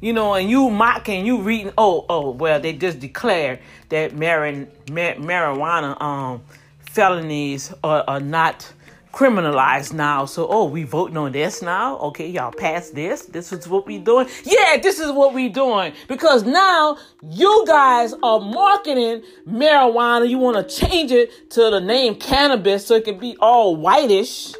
You 0.00 0.12
know, 0.12 0.34
and 0.34 0.48
you 0.48 0.70
mocking, 0.70 1.26
you 1.26 1.40
reading, 1.40 1.72
oh, 1.76 2.06
oh, 2.08 2.30
well, 2.30 2.60
they 2.60 2.72
just 2.72 3.00
declared 3.00 3.58
that 3.88 4.12
marijuana 4.12 6.00
um, 6.00 6.42
felonies 6.82 7.74
are, 7.82 8.04
are 8.06 8.20
not 8.20 8.72
criminalized 9.12 9.92
now. 9.92 10.24
So, 10.24 10.46
oh, 10.48 10.66
we 10.66 10.84
voting 10.84 11.16
on 11.16 11.32
this 11.32 11.62
now? 11.62 11.98
Okay, 11.98 12.28
y'all 12.28 12.52
pass 12.52 12.90
this. 12.90 13.22
This 13.22 13.52
is 13.52 13.66
what 13.66 13.86
we 13.86 13.98
doing. 13.98 14.28
Yeah, 14.44 14.76
this 14.80 15.00
is 15.00 15.10
what 15.10 15.34
we 15.34 15.48
doing 15.48 15.92
because 16.06 16.44
now 16.44 16.96
you 17.28 17.64
guys 17.66 18.14
are 18.22 18.38
marketing 18.38 19.22
marijuana. 19.48 20.28
You 20.28 20.38
want 20.38 20.68
to 20.68 20.76
change 20.76 21.10
it 21.10 21.50
to 21.50 21.70
the 21.70 21.80
name 21.80 22.14
cannabis 22.14 22.86
so 22.86 22.94
it 22.94 23.04
can 23.04 23.18
be 23.18 23.36
all 23.40 23.74
whitish. 23.74 24.54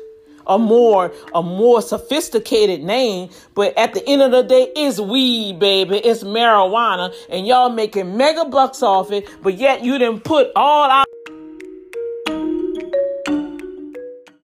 A 0.49 0.59
more 0.59 1.13
a 1.35 1.43
more 1.43 1.83
sophisticated 1.83 2.83
name, 2.83 3.31
but 3.55 3.77
at 3.77 3.95
the 3.95 4.07
end 4.09 4.23
of 4.23 4.31
the 4.31 4.43
day, 4.43 4.73
it's 4.75 4.99
weed, 4.99 5.59
baby. 5.59 5.99
It's 5.99 6.23
marijuana, 6.25 7.15
and 7.29 7.47
y'all 7.47 7.71
making 7.71 8.17
mega 8.17 8.45
bucks 8.47 8.83
off 8.83 9.13
it. 9.13 9.29
But 9.43 9.59
yet 9.59 9.85
you 9.85 9.99
didn't 9.99 10.25
put 10.25 10.51
all 10.57 10.91
out. 10.91 11.07